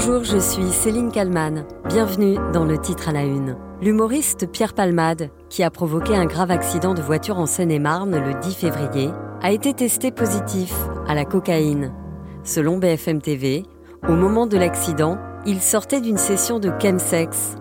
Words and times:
Bonjour, 0.00 0.22
je 0.22 0.38
suis 0.38 0.70
Céline 0.70 1.10
Kalman. 1.10 1.64
Bienvenue 1.88 2.36
dans 2.52 2.64
le 2.64 2.78
titre 2.78 3.08
à 3.08 3.12
la 3.12 3.24
une. 3.24 3.56
L'humoriste 3.82 4.48
Pierre 4.48 4.72
Palmade, 4.72 5.30
qui 5.50 5.64
a 5.64 5.72
provoqué 5.72 6.14
un 6.14 6.26
grave 6.26 6.52
accident 6.52 6.94
de 6.94 7.02
voiture 7.02 7.36
en 7.36 7.46
Seine-et-Marne 7.46 8.16
le 8.16 8.38
10 8.40 8.54
février, 8.54 9.10
a 9.42 9.50
été 9.50 9.74
testé 9.74 10.12
positif 10.12 10.72
à 11.08 11.16
la 11.16 11.24
cocaïne. 11.24 11.92
Selon 12.44 12.78
BFM 12.78 13.20
TV, 13.20 13.64
au 14.08 14.12
moment 14.12 14.46
de 14.46 14.56
l'accident, 14.56 15.18
il 15.46 15.60
sortait 15.60 16.00
d'une 16.00 16.16
session 16.16 16.60
de 16.60 16.70
chemsex. 16.80 17.56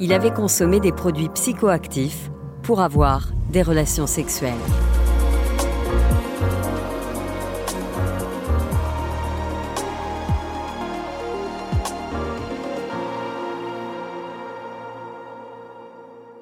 Il 0.00 0.12
avait 0.12 0.32
consommé 0.32 0.80
des 0.80 0.92
produits 0.92 1.28
psychoactifs 1.28 2.32
pour 2.64 2.80
avoir 2.80 3.28
des 3.52 3.62
relations 3.62 4.08
sexuelles. 4.08 4.54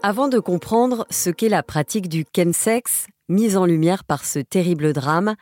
Avant 0.07 0.29
de 0.29 0.39
comprendre 0.39 1.07
ce 1.09 1.31
qu'est 1.31 1.49
la 1.49 1.63
pratique 1.63 2.11
du 2.11 2.27
chemsex, 2.37 3.07
mise 3.31 3.57
en 3.57 3.65
lumière 3.65 4.05
par 4.05 4.27
ce 4.27 4.39
terrible 4.39 4.93
drame, 4.93 5.35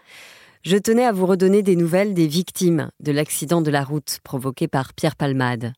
je 0.62 0.76
tenais 0.76 1.04
à 1.04 1.10
vous 1.10 1.26
redonner 1.26 1.64
des 1.64 1.74
nouvelles 1.74 2.14
des 2.14 2.28
victimes 2.28 2.88
de 3.00 3.10
l'accident 3.10 3.60
de 3.60 3.72
la 3.72 3.82
route 3.82 4.20
provoqué 4.22 4.68
par 4.68 4.94
Pierre 4.94 5.16
Palmade. 5.16 5.72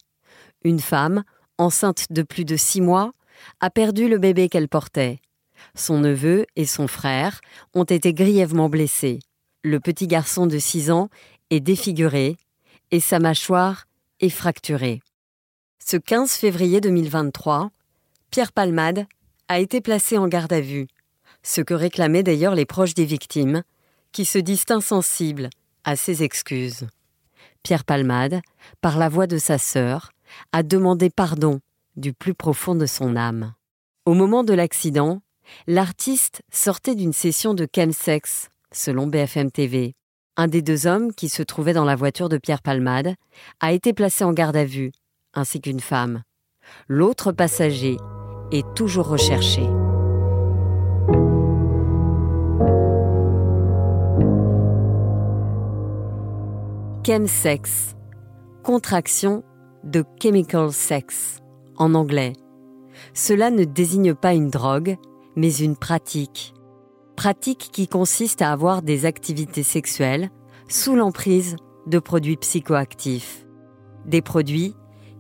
Une 0.65 0.81
femme, 0.81 1.25
enceinte 1.57 2.09
de 2.13 2.21
plus 2.21 2.45
de 2.45 2.57
six 2.57 2.83
mois, 2.83 3.13
a 3.61 3.71
perdu 3.71 4.07
le 4.07 4.19
bébé 4.19 4.51
qu'elle 4.51 4.69
portait. 4.69 5.19
Son 5.75 6.01
neveu 6.01 6.45
et 6.55 6.67
son 6.67 6.87
frère 6.87 7.41
ont 7.73 7.85
été 7.85 8.13
grièvement 8.13 8.69
blessés. 8.69 9.21
Le 9.63 9.81
petit 9.81 10.09
garçon 10.09 10.47
de 10.47 10.59
six 10.59 10.91
ans 10.91 11.09
est 11.49 11.61
défiguré 11.61 12.37
et 12.91 13.01
sa 13.01 13.19
mâchoire 13.19 13.87
est 14.21 14.29
fracturée. 14.29 15.01
Ce 15.83 15.97
15 15.97 16.33
février 16.33 16.83
2023, 16.83 17.71
Pierre 18.35 18.51
Palmade 18.51 19.07
a 19.47 19.61
été 19.61 19.81
placé 19.81 20.19
en 20.19 20.27
garde 20.27 20.53
à 20.53 20.61
vue, 20.61 20.89
ce 21.45 21.61
que 21.61 21.73
réclamaient 21.73 22.25
d'ailleurs 22.25 22.57
les 22.57 22.65
proches 22.65 22.95
des 22.95 23.05
victimes, 23.05 23.63
qui 24.11 24.25
se 24.25 24.39
disent 24.39 24.65
insensibles 24.71 25.51
à 25.85 25.95
ses 25.95 26.25
excuses. 26.25 26.89
Pierre 27.63 27.85
Palmade, 27.85 28.41
par 28.81 28.99
la 28.99 29.09
voix 29.09 29.29
de 29.29 29.39
sa 29.39 29.57
sœur, 29.57 30.11
a 30.51 30.65
demandé 30.65 31.11
pardon 31.11 31.61
du 31.95 32.13
plus 32.13 32.35
profond 32.35 32.75
de 32.75 32.87
son 32.87 33.15
âme. 33.15 33.55
Au 34.05 34.15
moment 34.15 34.43
de 34.43 34.53
l'accident, 34.53 35.23
l'artiste 35.69 36.43
sortait 36.51 36.97
d'une 36.97 37.13
session 37.13 37.55
de 37.55 37.69
chemsex, 37.73 38.49
selon 38.73 39.07
BFM 39.07 39.53
TV. 39.53 39.95
Un 40.37 40.49
des 40.49 40.61
deux 40.61 40.89
hommes 40.89 41.15
qui 41.15 41.29
se 41.29 41.45
trouvait 41.45 41.73
dans 41.73 41.85
la 41.85 41.95
voiture 41.95 42.29
de 42.29 42.39
Pierre 42.39 42.63
Palmade 42.63 43.15
a 43.61 43.71
été 43.71 43.93
placé 43.93 44.25
en 44.25 44.33
garde 44.33 44.57
à 44.57 44.65
vue, 44.65 44.91
ainsi 45.35 45.61
qu'une 45.61 45.79
femme. 45.79 46.25
L'autre 46.89 47.31
passager 47.31 47.97
est 48.51 48.67
toujours 48.75 49.09
recherché. 49.09 49.63
Chemsex, 57.07 57.97
contraction 58.63 59.45
de 59.85 60.05
chemical 60.21 60.73
sex 60.73 61.43
en 61.77 61.95
anglais. 61.95 62.33
Cela 63.13 63.51
ne 63.51 63.65
désigne 63.65 64.15
pas 64.15 64.33
une 64.33 64.49
drogue, 64.49 64.97
mais 65.37 65.55
une 65.55 65.77
pratique. 65.77 66.55
Pratique 67.17 67.69
qui 67.73 67.89
consiste 67.89 68.43
à 68.43 68.53
avoir 68.53 68.83
des 68.83 69.05
activités 69.05 69.63
sexuelles 69.63 70.31
sous 70.69 70.97
l'emprise 70.97 71.57
de 71.87 71.99
produits 71.99 72.37
psychoactifs. 72.37 73.47
Des 74.07 74.23
produits 74.23 74.75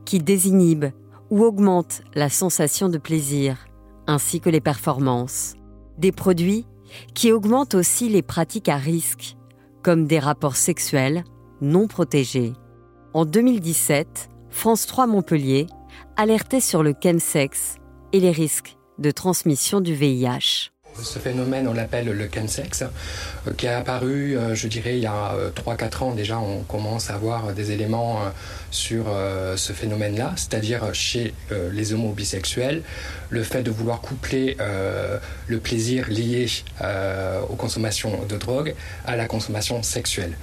qui 0.05 0.19
désinhibent 0.19 0.92
ou 1.30 1.42
augmente 1.44 2.03
la 2.14 2.28
sensation 2.28 2.89
de 2.89 2.98
plaisir, 2.98 3.67
ainsi 4.06 4.41
que 4.41 4.50
les 4.50 4.61
performances. 4.61 5.54
Des 5.99 6.12
produits 6.12 6.66
qui 7.15 7.32
augmentent 7.32 7.75
aussi 7.75 8.09
les 8.09 8.22
pratiques 8.22 8.69
à 8.69 8.76
risque, 8.76 9.37
comme 9.82 10.06
des 10.06 10.19
rapports 10.19 10.56
sexuels 10.56 11.25
non 11.60 11.87
protégés. 11.87 12.53
En 13.15 13.25
2017, 13.25 14.28
France 14.50 14.87
3 14.87 15.06
Montpellier 15.06 15.66
alertait 16.16 16.60
sur 16.60 16.82
le 16.82 16.94
chemsex 17.00 17.76
et 18.12 18.20
les 18.20 18.31
risques 18.31 18.76
de 18.99 19.10
transmission 19.10 19.81
du 19.81 19.94
VIH. 19.94 20.74
Ce 21.03 21.19
phénomène, 21.19 21.66
on 21.69 21.72
l'appelle 21.72 22.06
le 22.06 22.28
chemsex, 22.32 22.82
euh, 22.82 23.53
qui 23.56 23.66
a 23.66 23.78
apparu, 23.78 24.37
euh, 24.37 24.55
je 24.55 24.69
dirais, 24.69 24.97
il 24.97 25.03
y 25.03 25.06
a 25.06 25.34
3-4 25.55 26.03
euh, 26.03 26.05
ans 26.05 26.15
déjà, 26.15 26.38
on 26.38 26.62
commence 26.62 27.10
à 27.10 27.15
avoir 27.15 27.53
des 27.53 27.72
éléments 27.72 28.21
sur 28.71 29.06
ce 29.56 29.72
phénomène-là, 29.72 30.32
c'est-à-dire 30.37 30.93
chez 30.94 31.34
les 31.72 31.93
homobisexuels, 31.93 32.82
le 33.31 33.43
fait 33.43 33.62
de 33.62 33.71
vouloir 33.71 34.00
coupler 34.00 34.56
le 35.47 35.59
plaisir 35.59 36.09
lié 36.09 36.47
aux 37.49 37.56
consommations 37.56 38.25
de 38.25 38.37
drogue 38.37 38.75
à 39.05 39.16
la 39.16 39.26
consommation 39.26 39.82
sexuelle. 39.82 40.37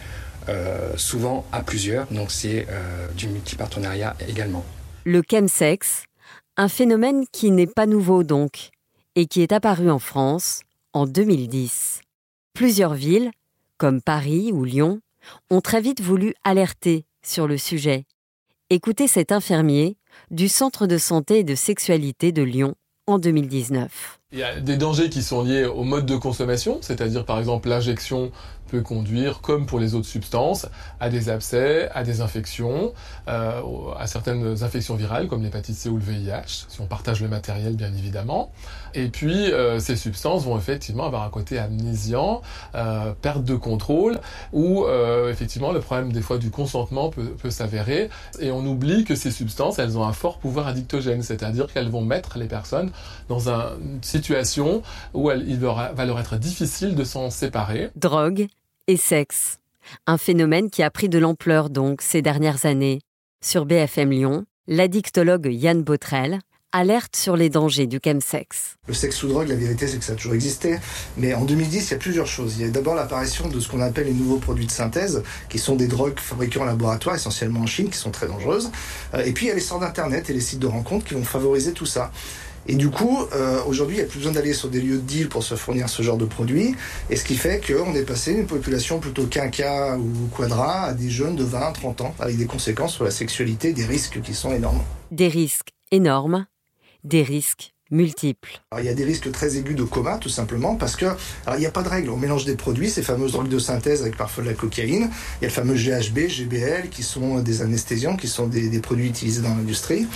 souvent 0.95 1.45
à 1.51 1.62
plusieurs, 1.62 2.07
donc 2.12 2.31
c'est 2.31 2.68
du 3.16 3.28
multipartenariat 3.28 4.16
également. 4.28 4.63
Le 5.06 5.22
chemsex, 5.29 6.03
un 6.57 6.68
phénomène 6.68 7.25
qui 7.31 7.51
n'est 7.51 7.68
pas 7.68 7.85
nouveau 7.85 8.23
donc 8.23 8.72
et 9.16 9.25
qui 9.25 9.41
est 9.41 9.51
apparu 9.51 9.89
en 9.89 9.99
France 9.99 10.61
en 10.94 11.05
2010. 11.05 12.01
Plusieurs 12.53 12.94
villes, 12.94 13.31
comme 13.77 14.01
Paris 14.01 14.51
ou 14.53 14.63
Lyon, 14.63 15.01
ont 15.49 15.61
très 15.61 15.81
vite 15.81 16.01
voulu 16.01 16.33
alerter 16.44 17.05
sur 17.23 17.47
le 17.47 17.57
sujet. 17.57 18.05
Écoutez 18.69 19.07
cet 19.07 19.31
infirmier 19.31 19.97
du 20.29 20.47
Centre 20.47 20.88
de 20.88 20.97
santé 20.97 21.39
et 21.39 21.44
de 21.44 21.55
sexualité 21.55 22.31
de 22.31 22.41
Lyon 22.41 22.75
en 23.07 23.19
2019. 23.19 24.19
Il 24.31 24.39
y 24.39 24.44
a 24.44 24.59
des 24.61 24.77
dangers 24.77 25.09
qui 25.09 25.23
sont 25.23 25.44
liés 25.44 25.66
au 25.66 25.83
mode 25.83 26.05
de 26.05 26.16
consommation, 26.16 26.79
c'est-à-dire 26.81 27.25
par 27.25 27.38
exemple 27.39 27.67
l'injection 27.67 28.31
peut 28.67 28.81
conduire, 28.81 29.41
comme 29.41 29.66
pour 29.66 29.79
les 29.79 29.94
autres 29.94 30.07
substances, 30.07 30.67
à 31.01 31.09
des 31.09 31.27
abcès, 31.27 31.89
à 31.94 32.03
des 32.03 32.21
infections, 32.21 32.94
euh, 33.27 33.61
à 34.00 34.07
certaines 34.07 34.63
infections 34.63 34.95
virales 34.95 35.27
comme 35.27 35.44
l'hépatite 35.44 35.75
C 35.75 35.89
ou 35.89 35.97
le 35.97 36.03
VIH, 36.03 36.66
si 36.69 36.79
on 36.79 36.85
partage 36.85 37.21
le 37.21 37.27
matériel 37.27 37.75
bien 37.75 37.94
évidemment. 37.94 38.53
Et 38.94 39.07
puis 39.07 39.52
euh, 39.52 39.79
ces 39.79 39.96
substances 39.96 40.44
vont 40.46 40.57
effectivement 40.57 41.06
avoir 41.06 41.24
un 41.24 41.29
côté 41.29 41.57
amnésiant, 41.59 42.41
euh, 42.75 43.13
perte 43.22 43.44
de 43.44 43.56
contrôle, 43.56 44.19
où 44.53 44.85
effectivement 45.29 45.72
le 45.72 45.79
problème 45.79 46.12
des 46.12 46.22
fois 46.22 46.38
du 46.38 46.50
consentement 46.50 47.09
peut, 47.09 47.24
peut 47.41 47.50
s'avérer. 47.50 48.09
Et 48.40 48.51
on 48.51 48.66
oublie 48.66 49.03
que 49.03 49.16
ces 49.16 49.31
substances, 49.31 49.80
elles 49.80 49.97
ont 49.97 50.03
un 50.03 50.13
fort 50.13 50.38
pouvoir 50.38 50.68
addictogène, 50.68 51.24
c'est-à-dire 51.24 51.72
qu'elles 51.72 51.90
vont 51.90 52.01
mettre 52.01 52.38
les 52.38 52.47
personnes 52.47 52.91
dans 53.30 53.50
une 53.50 54.01
situation 54.01 54.81
où 55.13 55.31
il 55.31 55.59
va 55.59 56.06
leur 56.06 56.19
être 56.19 56.38
difficile 56.38 56.96
de 56.96 57.03
s'en 57.03 57.30
séparer. 57.30 57.90
Drogue 57.96 58.47
et 58.88 58.97
sexe. 58.97 59.59
Un 60.07 60.18
phénomène 60.18 60.69
qui 60.69 60.84
a 60.84 60.90
pris 60.90 61.09
de 61.09 61.18
l'ampleur 61.18 61.69
donc 61.69 62.01
ces 62.01 62.22
dernières 62.22 62.66
années. 62.66 63.01
Sur 63.41 63.66
BFM 63.66 64.12
Lyon, 64.12 64.46
l'addictologue 64.68 65.47
Yann 65.51 65.81
Botrel 65.81 66.40
alerte 66.71 67.15
sur 67.15 67.35
les 67.35 67.49
dangers 67.49 67.87
du 67.87 67.99
chemsex. 68.03 68.77
Le 68.87 68.93
sexe 68.93 69.17
sous 69.17 69.27
drogue, 69.27 69.47
la 69.47 69.55
vérité, 69.55 69.87
c'est 69.87 69.97
que 69.97 70.03
ça 70.03 70.13
a 70.13 70.15
toujours 70.15 70.33
existé. 70.33 70.77
Mais 71.17 71.33
en 71.33 71.45
2010, 71.45 71.87
il 71.87 71.91
y 71.91 71.93
a 71.93 71.97
plusieurs 71.97 72.27
choses. 72.27 72.55
Il 72.57 72.65
y 72.65 72.69
a 72.69 72.71
d'abord 72.71 72.95
l'apparition 72.95 73.49
de 73.49 73.59
ce 73.59 73.69
qu'on 73.69 73.81
appelle 73.81 74.07
les 74.07 74.13
nouveaux 74.13 74.37
produits 74.37 74.65
de 74.65 74.71
synthèse, 74.71 75.23
qui 75.49 75.59
sont 75.59 75.75
des 75.75 75.87
drogues 75.87 76.19
fabriquées 76.19 76.59
en 76.59 76.65
laboratoire, 76.65 77.15
essentiellement 77.15 77.61
en 77.61 77.67
Chine, 77.67 77.89
qui 77.89 77.97
sont 77.97 78.11
très 78.11 78.27
dangereuses. 78.27 78.71
Euh, 79.13 79.23
et 79.23 79.31
puis, 79.31 79.45
il 79.45 79.49
y 79.49 79.51
a 79.51 79.55
les 79.55 79.61
sorts 79.61 79.79
d'Internet 79.79 80.29
et 80.29 80.33
les 80.33 80.41
sites 80.41 80.59
de 80.59 80.67
rencontres 80.67 81.05
qui 81.05 81.13
vont 81.13 81.23
favoriser 81.23 81.73
tout 81.73 81.85
ça. 81.85 82.11
Et 82.67 82.75
du 82.75 82.89
coup, 82.89 83.25
euh, 83.33 83.61
aujourd'hui, 83.65 83.97
il 83.97 83.99
n'y 83.99 84.05
a 84.05 84.07
plus 84.07 84.19
besoin 84.19 84.33
d'aller 84.33 84.53
sur 84.53 84.69
des 84.69 84.81
lieux 84.81 84.97
de 84.97 85.01
deal 85.01 85.29
pour 85.29 85.43
se 85.43 85.55
fournir 85.55 85.89
ce 85.89 86.03
genre 86.03 86.17
de 86.17 86.25
produits. 86.25 86.75
Et 87.09 87.15
ce 87.15 87.23
qui 87.23 87.35
fait 87.35 87.61
qu'on 87.65 87.93
est 87.95 88.03
passé 88.03 88.35
d'une 88.35 88.45
population 88.45 88.99
plutôt 88.99 89.25
quinca 89.25 89.97
ou 89.97 90.27
quadra 90.35 90.83
à 90.83 90.93
des 90.93 91.09
jeunes 91.09 91.35
de 91.35 91.43
20, 91.43 91.71
30 91.73 92.01
ans, 92.01 92.15
avec 92.19 92.38
des 92.38 92.45
conséquences 92.45 92.93
sur 92.93 93.03
la 93.03 93.12
sexualité, 93.12 93.74
des 93.74 93.85
risques 93.85 94.21
qui 94.21 94.33
sont 94.33 94.53
énormes. 94.53 94.81
Des 95.09 95.27
risques 95.27 95.71
énormes, 95.91 96.45
des 97.03 97.24
risques 97.24 97.74
multiples. 97.92 98.62
il 98.80 98.86
y 98.86 98.89
a 98.89 98.94
des 98.94 99.03
risques 99.03 99.30
très 99.31 99.57
aigus 99.57 99.75
de 99.75 99.83
coma, 99.83 100.18
tout 100.18 100.30
simplement, 100.30 100.75
parce 100.75 100.95
que 100.95 101.06
il 101.53 101.59
n'y 101.59 101.65
a 101.65 101.71
pas 101.71 101.83
de 101.83 101.89
règle. 101.89 102.09
On 102.09 102.18
mélange 102.18 102.45
des 102.45 102.56
produits, 102.56 102.89
ces 102.89 103.03
fameuses 103.03 103.33
drogues 103.33 103.50
de 103.50 103.59
synthèse 103.59 104.01
avec 104.01 104.15
parfois 104.15 104.44
de 104.44 104.50
la 104.50 104.56
cocaïne. 104.56 105.09
Il 105.39 105.44
y 105.44 105.45
a 105.45 105.50
le 105.50 105.53
fameux 105.53 105.75
GHB, 105.75 106.30
GBL, 106.30 106.89
qui 106.89 107.03
sont 107.03 107.39
des 107.39 107.62
anesthésiants, 107.62 108.15
qui 108.15 108.30
sont 108.30 108.48
des, 108.48 108.80
produits 108.80 109.09
utilisés 109.09 109.42
dans 109.42 109.53
l'industrie. 109.53 110.07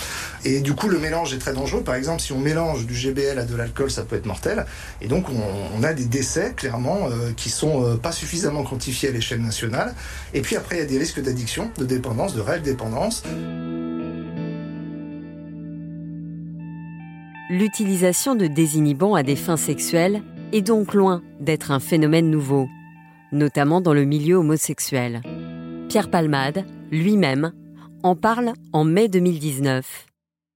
Et 0.46 0.62
du 0.62 0.74
coup, 0.74 0.88
le 0.88 1.00
mélange 1.00 1.34
est 1.34 1.38
très 1.38 1.54
dangereux. 1.54 1.84
Par 1.84 1.96
exemple, 1.96 2.22
si 2.22 2.32
on 2.32 2.40
mélange 2.40 2.86
du 2.86 2.96
GBL 2.96 3.38
à 3.38 3.44
de 3.44 3.56
l'alcool, 3.56 3.92
ça 3.92 4.04
peut 4.04 4.16
être 4.16 4.26
mortel. 4.26 4.66
Et 5.02 5.08
donc, 5.08 5.26
on, 5.30 5.84
a 5.84 5.94
des 5.94 6.06
décès, 6.06 6.54
clairement, 6.56 7.10
euh, 7.10 7.32
qui 7.36 7.50
sont 7.50 7.84
euh, 7.84 7.96
pas 7.98 8.12
suffisamment 8.12 8.64
quantifiés 8.64 9.10
à 9.10 9.12
l'échelle 9.12 9.42
nationale. 9.42 9.94
Et 10.34 10.42
puis 10.42 10.56
après, 10.56 10.78
il 10.78 10.80
y 10.80 10.82
a 10.82 10.86
des 10.86 10.98
risques 10.98 11.22
d'addiction, 11.22 11.70
de 11.78 11.86
dépendance, 11.86 12.34
de 12.34 12.42
réelle 12.42 12.64
dépendance. 12.64 13.24
L'utilisation 17.50 18.34
de 18.34 18.48
désinhibants 18.48 19.14
à 19.14 19.22
des 19.22 19.36
fins 19.36 19.58
sexuelles 19.58 20.24
est 20.52 20.64
donc 20.64 20.96
loin 20.96 21.22
d'être 21.40 21.70
un 21.70 21.80
phénomène 21.80 22.32
nouveau, 22.32 22.68
notamment 23.32 23.82
dans 23.82 23.94
le 23.94 24.04
milieu 24.04 24.38
homosexuel. 24.38 25.22
Pierre 25.88 26.10
Palmade, 26.10 26.66
lui-même, 26.90 27.54
en 28.02 28.16
parle 28.16 28.54
en 28.74 28.84
mai 28.84 29.10
2019. 29.10 30.08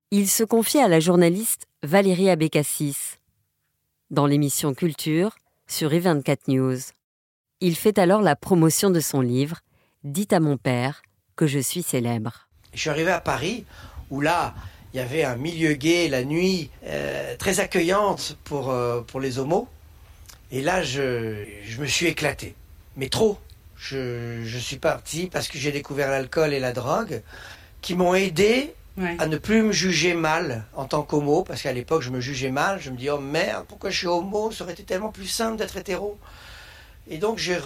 Il 0.09 0.27
se 0.27 0.43
confie 0.43 0.79
à 0.79 0.87
la 0.87 0.99
journaliste 0.99 1.67
Valérie 1.83 2.31
Abécassis 2.31 3.19
dans 4.09 4.25
l'émission 4.25 4.73
Culture 4.73 5.35
sur 5.67 5.91
E24 5.91 6.37
News. 6.47 6.79
Il 7.61 7.75
fait 7.75 7.99
alors 7.99 8.23
la 8.23 8.35
promotion 8.35 8.89
de 8.89 8.99
son 8.99 9.21
livre 9.21 9.59
Dites 10.03 10.33
à 10.33 10.39
mon 10.39 10.57
père 10.57 11.03
que 11.35 11.45
je 11.45 11.59
suis 11.59 11.83
célèbre. 11.83 12.47
Je 12.73 12.79
suis 12.79 12.89
arrivé 12.89 13.11
à 13.11 13.21
Paris 13.21 13.65
où 14.09 14.21
là, 14.21 14.55
il 14.93 14.97
y 14.97 14.99
avait 14.99 15.23
un 15.23 15.35
milieu 15.35 15.73
gay 15.73 16.07
la 16.07 16.23
nuit 16.23 16.69
euh, 16.85 17.35
très 17.37 17.59
accueillante 17.59 18.37
pour, 18.43 18.71
euh, 18.71 19.01
pour 19.01 19.19
les 19.19 19.37
homos. 19.37 19.67
Et 20.51 20.61
là, 20.61 20.81
je, 20.81 21.45
je 21.63 21.79
me 21.79 21.85
suis 21.85 22.07
éclaté. 22.07 22.55
Mais 22.97 23.09
trop. 23.09 23.37
Je, 23.77 24.43
je 24.43 24.57
suis 24.57 24.77
parti 24.77 25.29
parce 25.31 25.47
que 25.47 25.57
j'ai 25.57 25.71
découvert 25.71 26.09
l'alcool 26.09 26.53
et 26.53 26.59
la 26.59 26.73
drogue 26.73 27.21
qui 27.81 27.95
m'ont 27.95 28.13
aidé 28.13 28.73
à 29.19 29.27
ne 29.27 29.37
plus 29.37 29.61
me 29.61 29.71
juger 29.71 30.13
mal 30.13 30.65
en 30.75 30.83
tant 30.85 31.03
qu'homo. 31.03 31.43
Parce 31.43 31.61
qu'à 31.61 31.71
l'époque, 31.71 32.01
je 32.01 32.09
me 32.09 32.19
jugeais 32.19 32.51
mal. 32.51 32.81
Je 32.81 32.89
me 32.89 32.97
dis, 32.97 33.09
oh 33.09 33.19
merde, 33.19 33.65
pourquoi 33.69 33.91
je 33.91 33.97
suis 33.97 34.07
homo? 34.07 34.51
Ça 34.51 34.63
aurait 34.63 34.73
été 34.73 34.83
tellement 34.83 35.11
plus 35.11 35.27
simple 35.27 35.55
d'être 35.55 35.77
hétéro. 35.77 36.17
Et 37.09 37.17
donc, 37.17 37.37
j'ai 37.37 37.57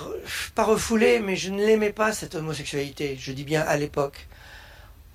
pas 0.53 0.63
refoulé, 0.63 1.19
mais 1.19 1.35
je 1.35 1.49
ne 1.49 1.65
l'aimais 1.65 1.91
pas, 1.91 2.11
cette 2.13 2.35
homosexualité. 2.35 3.17
Je 3.19 3.31
dis 3.31 3.43
bien 3.43 3.61
à 3.61 3.77
l'époque. 3.77 4.27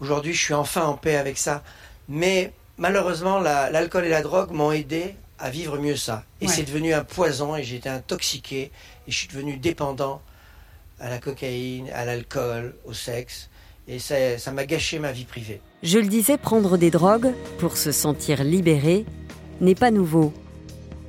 Aujourd'hui, 0.01 0.33
je 0.33 0.43
suis 0.43 0.55
enfin 0.55 0.85
en 0.85 0.95
paix 0.95 1.17
avec 1.17 1.39
ça. 1.39 1.63
Mais 2.09 2.53
malheureusement, 2.77 3.39
l'alcool 3.39 4.07
et 4.07 4.09
la 4.09 4.23
drogue 4.23 4.51
m'ont 4.51 4.73
aidé 4.73 5.15
à 5.39 5.51
vivre 5.51 5.79
mieux 5.79 5.97
ça. 5.97 6.25
Et 6.41 6.49
c'est 6.49 6.65
devenu 6.65 6.93
un 6.95 7.05
poison 7.05 7.55
et 7.55 7.63
j'ai 7.63 7.77
été 7.77 7.89
intoxiqué 7.89 8.71
et 9.07 9.11
je 9.11 9.17
suis 9.17 9.29
devenu 9.29 9.57
dépendant 9.57 10.21
à 11.01 11.09
la 11.09 11.19
cocaïne, 11.19 11.91
à 11.95 12.05
l'alcool, 12.05 12.75
au 12.85 12.93
sexe. 12.93 13.49
Et 13.87 13.99
ça 13.99 14.53
m'a 14.53 14.67
gâché 14.67 14.99
ma 14.99 15.13
vie 15.13 15.25
privée. 15.25 15.61
Je 15.83 15.99
le 15.99 16.09
disais, 16.09 16.37
prendre 16.37 16.77
des 16.77 16.91
drogues 16.91 17.33
pour 17.59 17.77
se 17.77 17.93
sentir 17.93 18.43
libéré 18.43 19.07
n'est 19.61 19.75
pas 19.75 19.91
nouveau. 19.91 20.33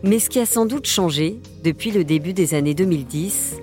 Mais 0.03 0.19
ce 0.19 0.29
qui 0.29 0.39
a 0.39 0.45
sans 0.45 0.65
doute 0.65 0.85
changé 0.85 1.39
depuis 1.63 1.91
le 1.91 2.03
début 2.03 2.33
des 2.33 2.53
années 2.53 2.73
2010, 2.73 3.55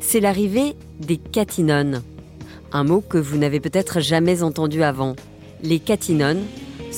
c'est 0.00 0.20
l'arrivée 0.20 0.74
des 0.98 1.16
catinones. 1.16 2.02
Un 2.72 2.84
mot 2.84 3.00
que 3.00 3.16
vous 3.16 3.38
n'avez 3.38 3.60
peut-être 3.60 4.00
jamais 4.00 4.42
entendu 4.42 4.82
avant. 4.82 5.16
Les 5.62 5.78
catinones 5.78 6.44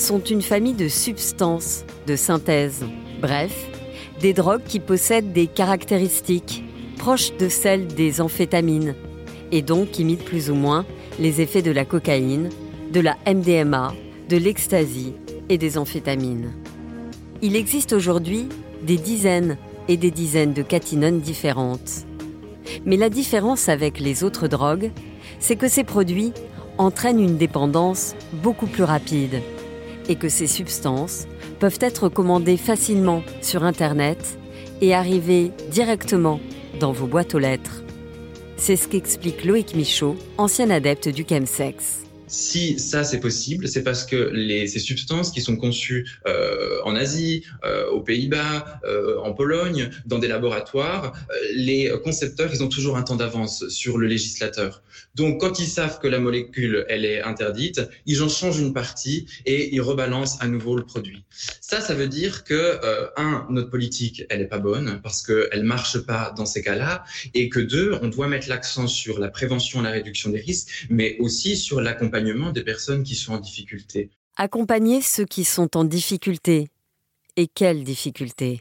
sont 0.01 0.21
une 0.21 0.43
famille 0.43 0.75
de 0.75 0.89
substances 0.89 1.85
de 2.07 2.17
synthèse. 2.17 2.85
Bref, 3.21 3.53
des 4.21 4.33
drogues 4.33 4.65
qui 4.67 4.81
possèdent 4.81 5.33
des 5.33 5.47
caractéristiques 5.47 6.65
proches 6.97 7.37
de 7.37 7.49
celles 7.49 7.87
des 7.87 8.21
amphétamines 8.21 8.95
et 9.53 9.63
donc 9.63 9.99
imitent 9.99 10.25
plus 10.25 10.51
ou 10.51 10.55
moins 10.55 10.85
les 11.19 11.41
effets 11.41 11.63
de 11.63 11.71
la 11.71 11.85
cocaïne, 11.85 12.49
de 12.93 13.01
la 13.01 13.17
MDMA, 13.27 13.95
de 14.29 14.37
l'ecstasy 14.37 15.13
et 15.49 15.59
des 15.59 15.79
amphétamines. 15.79 16.53
Il 17.43 17.57
existe 17.57 17.93
aujourd'hui 17.93 18.49
des 18.83 18.97
dizaines 18.97 19.57
et 19.89 19.97
des 19.97 20.11
dizaines 20.11 20.53
de 20.53 20.63
catinones 20.63 21.21
différentes. 21.21 22.07
Mais 22.85 22.97
la 22.97 23.11
différence 23.11 23.69
avec 23.69 23.99
les 23.99 24.25
autres 24.25 24.49
drogues, 24.49 24.91
c'est 25.41 25.57
que 25.57 25.69
ces 25.69 25.85
produits 25.85 26.33
entraînent 26.79 27.21
une 27.21 27.37
dépendance 27.37 28.15
beaucoup 28.33 28.67
plus 28.67 28.85
rapide 28.85 29.41
et 30.11 30.17
que 30.17 30.29
ces 30.29 30.49
substances 30.49 31.27
peuvent 31.61 31.79
être 31.81 32.09
commandées 32.09 32.57
facilement 32.57 33.23
sur 33.41 33.63
Internet 33.63 34.19
et 34.81 34.93
arriver 34.93 35.53
directement 35.71 36.41
dans 36.81 36.91
vos 36.91 37.07
boîtes 37.07 37.35
aux 37.35 37.39
lettres. 37.39 37.85
C'est 38.57 38.77
ce 38.77 38.89
qu'explique 38.89 39.45
Loïc 39.45 39.75
Michaud, 39.75 40.17
ancien 40.37 40.69
adepte 40.71 41.09
du 41.09 41.25
chemsex. 41.27 42.10
Si 42.31 42.79
ça 42.79 43.03
c'est 43.03 43.19
possible, 43.19 43.67
c'est 43.67 43.83
parce 43.83 44.05
que 44.05 44.33
ces 44.69 44.79
substances 44.79 45.33
qui 45.33 45.41
sont 45.41 45.57
conçues 45.57 46.09
euh, 46.29 46.79
en 46.85 46.95
Asie, 46.95 47.45
euh, 47.65 47.91
aux 47.91 48.03
Pays-Bas, 48.03 48.81
euh, 48.85 49.19
en 49.19 49.33
Pologne, 49.33 49.91
dans 50.07 50.21
des 50.21 50.29
laboratoires, 50.29 51.13
les 51.55 51.93
concepteurs 52.05 52.51
ils 52.55 52.63
ont 52.63 52.69
toujours 52.69 52.97
un 52.97 53.03
temps 53.03 53.17
d'avance 53.17 53.69
sur 53.69 53.99
le 53.99 54.07
législateur. 54.07 54.85
Donc 55.17 55.41
quand 55.41 55.59
ils 55.59 55.67
savent 55.67 55.99
que 55.99 56.07
la 56.07 56.21
molécule 56.21 56.85
elle 56.89 57.05
est 57.05 57.21
interdite, 57.21 57.81
ils 58.07 58.23
en 58.23 58.29
changent 58.29 58.61
une 58.61 58.73
partie 58.73 59.27
et 59.45 59.75
ils 59.75 59.81
rebalancent 59.81 60.41
à 60.41 60.47
nouveau 60.47 60.77
le 60.77 60.85
produit. 60.85 61.25
Ça, 61.61 61.81
ça 61.81 61.95
veut 61.95 62.09
dire 62.09 62.45
que 62.45 62.79
un 63.17 63.49
notre 63.51 63.71
politique 63.71 64.25
elle 64.31 64.41
est 64.41 64.47
pas 64.47 64.59
bonne 64.59 65.01
parce 65.03 65.23
qu'elle 65.23 65.65
marche 65.65 65.99
pas 65.99 66.33
dans 66.37 66.47
ces 66.47 66.63
cas-là 66.63 67.03
et 67.35 67.49
que 67.49 67.59
deux 67.59 67.99
on 68.03 68.09
doit 68.09 68.29
mettre 68.29 68.49
l'accent 68.49 68.87
sur 68.87 69.19
la 69.19 69.29
prévention, 69.29 69.83
la 69.83 69.91
réduction 69.91 70.31
des 70.31 70.39
risques, 70.39 70.87
mais 70.91 71.17
aussi 71.19 71.57
sur 71.57 71.81
l'accompagnement 71.81 72.20
des 72.53 72.63
personnes 72.63 73.03
qui 73.03 73.15
sont 73.15 73.35
en 73.35 73.39
difficulté. 73.39 74.11
Accompagner 74.37 75.03
ceux 75.03 75.25
qui 75.25 75.45
sont 75.45 75.77
en 75.77 75.85
difficulté. 75.85 76.69
Et 77.37 77.47
quelles 77.47 77.85
difficultés? 77.85 78.61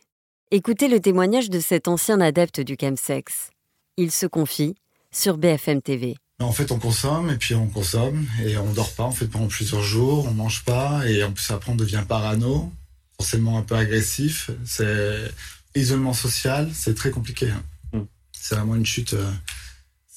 Écoutez 0.52 0.88
le 0.88 1.00
témoignage 1.00 1.50
de 1.50 1.60
cet 1.60 1.88
ancien 1.88 2.22
adepte 2.22 2.60
du 2.60 2.76
chemsex. 2.80 3.50
Il 3.98 4.12
se 4.12 4.26
confie 4.26 4.76
sur 5.12 5.38
BFM 5.38 5.82
TV. 5.82 6.16
En 6.40 6.52
fait, 6.52 6.72
on 6.72 6.80
consomme 6.80 7.30
et 7.30 7.36
puis 7.36 7.54
on 7.54 7.68
consomme 7.68 8.26
et 8.46 8.58
on 8.58 8.72
dort 8.72 8.94
pas 8.94 9.04
en 9.04 9.12
fait 9.12 9.28
pendant 9.28 9.48
plusieurs 9.48 9.82
jours, 9.82 10.26
on 10.26 10.34
mange 10.34 10.64
pas 10.64 11.06
et 11.06 11.24
en 11.24 11.34
plus 11.34 11.52
après 11.52 11.72
on 11.72 11.76
devient 11.76 12.04
parano, 12.08 12.72
forcément 13.18 13.58
un 13.58 13.62
peu 13.62 13.76
agressif. 13.76 14.50
C'est 14.66 15.32
isolement 15.76 16.14
social, 16.14 16.70
c'est 16.74 16.96
très 16.96 17.12
compliqué. 17.12 17.50
Hein. 17.52 17.64
Mm. 17.94 18.06
C'est 18.32 18.56
vraiment 18.56 18.76
une 18.76 18.86
chute. 18.86 19.16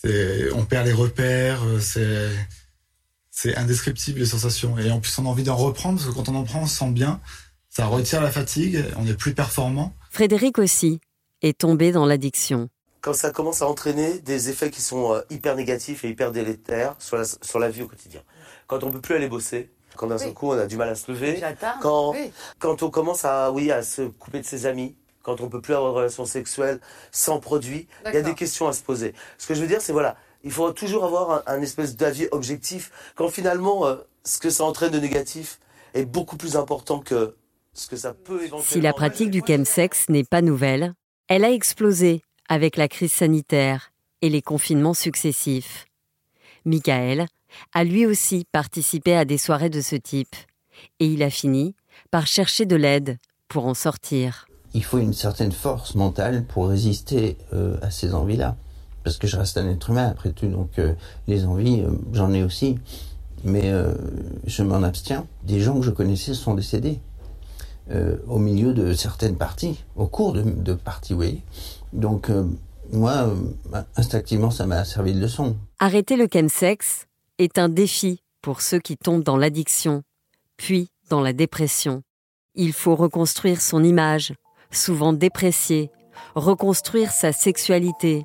Euh, 0.04 0.50
on 0.54 0.64
perd 0.64 0.86
les 0.86 0.92
repères. 0.92 1.62
Euh, 1.64 1.80
c'est 1.80 2.30
c'est 3.42 3.56
indescriptible 3.56 4.20
les 4.20 4.26
sensations. 4.26 4.78
Et 4.78 4.88
en 4.92 5.00
plus, 5.00 5.18
on 5.18 5.26
a 5.26 5.28
envie 5.28 5.42
d'en 5.42 5.56
reprendre 5.56 5.98
parce 5.98 6.08
que 6.08 6.14
quand 6.14 6.28
on 6.28 6.36
en 6.36 6.44
prend, 6.44 6.60
on 6.60 6.66
se 6.66 6.78
sent 6.78 6.90
bien. 6.90 7.20
Ça 7.70 7.86
retire 7.86 8.22
la 8.22 8.30
fatigue, 8.30 8.84
on 8.98 9.06
est 9.06 9.16
plus 9.16 9.34
performant. 9.34 9.94
Frédéric 10.10 10.58
aussi 10.58 11.00
est 11.40 11.58
tombé 11.58 11.90
dans 11.90 12.06
l'addiction. 12.06 12.68
Quand 13.00 13.14
ça 13.14 13.32
commence 13.32 13.60
à 13.60 13.66
entraîner 13.66 14.20
des 14.20 14.48
effets 14.48 14.70
qui 14.70 14.80
sont 14.80 15.14
euh, 15.14 15.22
hyper 15.28 15.56
négatifs 15.56 16.04
et 16.04 16.10
hyper 16.10 16.30
délétères 16.30 16.94
sur 17.00 17.16
la, 17.16 17.24
sur 17.24 17.58
la 17.58 17.68
vie 17.68 17.82
au 17.82 17.88
quotidien. 17.88 18.20
Quand 18.68 18.84
on 18.84 18.92
peut 18.92 19.00
plus 19.00 19.16
aller 19.16 19.28
bosser, 19.28 19.70
quand 19.96 20.06
d'un 20.06 20.18
seul 20.18 20.34
coup 20.34 20.50
on 20.50 20.58
a 20.58 20.66
du 20.66 20.76
mal 20.76 20.90
à 20.90 20.94
se 20.94 21.10
lever, 21.10 21.42
quand, 21.80 22.14
quand 22.60 22.82
on 22.84 22.90
commence 22.90 23.24
à, 23.24 23.50
oui, 23.50 23.72
à 23.72 23.82
se 23.82 24.02
couper 24.02 24.38
de 24.38 24.46
ses 24.46 24.66
amis, 24.66 24.94
quand 25.22 25.40
on 25.40 25.48
peut 25.48 25.60
plus 25.60 25.74
avoir 25.74 25.92
de 25.92 25.96
relations 25.96 26.26
sexuelles 26.26 26.78
sans 27.10 27.40
produit, 27.40 27.88
il 28.06 28.14
y 28.14 28.16
a 28.16 28.22
des 28.22 28.34
questions 28.34 28.68
à 28.68 28.72
se 28.72 28.82
poser. 28.82 29.14
Ce 29.36 29.48
que 29.48 29.54
je 29.54 29.60
veux 29.60 29.66
dire, 29.66 29.80
c'est 29.80 29.92
voilà, 29.92 30.16
il 30.44 30.50
faut 30.50 30.72
toujours 30.72 31.04
avoir 31.04 31.42
un, 31.46 31.60
espèce 31.62 31.96
d'avis 31.96 32.26
objectif 32.32 32.90
quand 33.14 33.28
finalement 33.28 33.86
euh, 33.86 33.96
ce 34.24 34.38
que 34.38 34.50
ça 34.50 34.64
entraîne 34.64 34.92
de 34.92 34.98
négatif 34.98 35.60
est 35.94 36.04
beaucoup 36.04 36.36
plus 36.36 36.56
important 36.56 36.98
que 36.98 37.36
ce 37.72 37.88
que 37.88 37.96
ça 37.96 38.12
peut 38.12 38.44
éventuellement. 38.44 38.62
Si 38.62 38.80
la 38.80 38.92
pratique 38.92 39.30
du 39.30 39.42
chemsex 39.46 40.08
n'est 40.08 40.24
pas 40.24 40.42
nouvelle, 40.42 40.94
elle 41.28 41.44
a 41.44 41.50
explosé 41.50 42.22
avec 42.48 42.76
la 42.76 42.88
crise 42.88 43.12
sanitaire 43.12 43.92
et 44.20 44.28
les 44.28 44.42
confinements 44.42 44.94
successifs. 44.94 45.86
Michael 46.64 47.26
a 47.72 47.84
lui 47.84 48.06
aussi 48.06 48.46
participé 48.50 49.16
à 49.16 49.24
des 49.24 49.38
soirées 49.38 49.70
de 49.70 49.80
ce 49.80 49.96
type 49.96 50.34
et 51.00 51.06
il 51.06 51.22
a 51.22 51.30
fini 51.30 51.74
par 52.10 52.26
chercher 52.26 52.66
de 52.66 52.76
l'aide 52.76 53.18
pour 53.48 53.66
en 53.66 53.74
sortir. 53.74 54.46
Il 54.74 54.84
faut 54.84 54.98
une 54.98 55.12
certaine 55.12 55.52
force 55.52 55.94
mentale 55.94 56.46
pour 56.46 56.68
résister 56.68 57.36
euh, 57.52 57.76
à 57.82 57.90
ces 57.90 58.14
envies-là 58.14 58.56
parce 59.04 59.18
que 59.18 59.26
je 59.26 59.36
reste 59.36 59.58
un 59.58 59.68
être 59.68 59.90
humain 59.90 60.08
après 60.08 60.32
tout, 60.32 60.46
donc 60.46 60.78
euh, 60.78 60.94
les 61.26 61.44
envies, 61.44 61.80
euh, 61.80 61.90
j'en 62.12 62.32
ai 62.32 62.42
aussi, 62.42 62.78
mais 63.44 63.70
euh, 63.70 63.94
je 64.46 64.62
m'en 64.62 64.82
abstiens. 64.82 65.26
Des 65.44 65.60
gens 65.60 65.78
que 65.78 65.86
je 65.86 65.90
connaissais 65.90 66.34
sont 66.34 66.54
décédés 66.54 67.00
au 68.26 68.38
milieu 68.38 68.72
de 68.72 68.94
certaines 68.94 69.36
parties, 69.36 69.84
au 69.96 70.06
cours 70.06 70.32
de, 70.32 70.72
parties, 70.72 71.12
oui. 71.12 71.42
Donc 71.92 72.30
moi, 72.90 73.28
instinctivement, 73.96 74.50
ça 74.50 74.64
m'a 74.64 74.86
servi 74.86 75.12
de 75.12 75.20
leçon. 75.20 75.56
Arrêter 75.78 76.16
le 76.16 76.26
chemsex 76.32 77.06
est 77.36 77.58
un 77.58 77.68
défi 77.68 78.22
pour 78.40 78.62
ceux 78.62 78.78
qui 78.78 78.96
tombent 78.96 79.24
dans 79.24 79.36
l'addiction, 79.36 80.04
puis 80.56 80.88
dans 81.10 81.20
la 81.20 81.34
dépression. 81.34 82.02
Il 82.54 82.72
faut 82.72 82.94
reconstruire 82.94 83.60
son 83.60 83.84
image, 83.84 84.32
souvent 84.70 85.12
dépréciée, 85.12 85.90
reconstruire 86.34 87.10
sa 87.10 87.32
sexualité, 87.32 88.24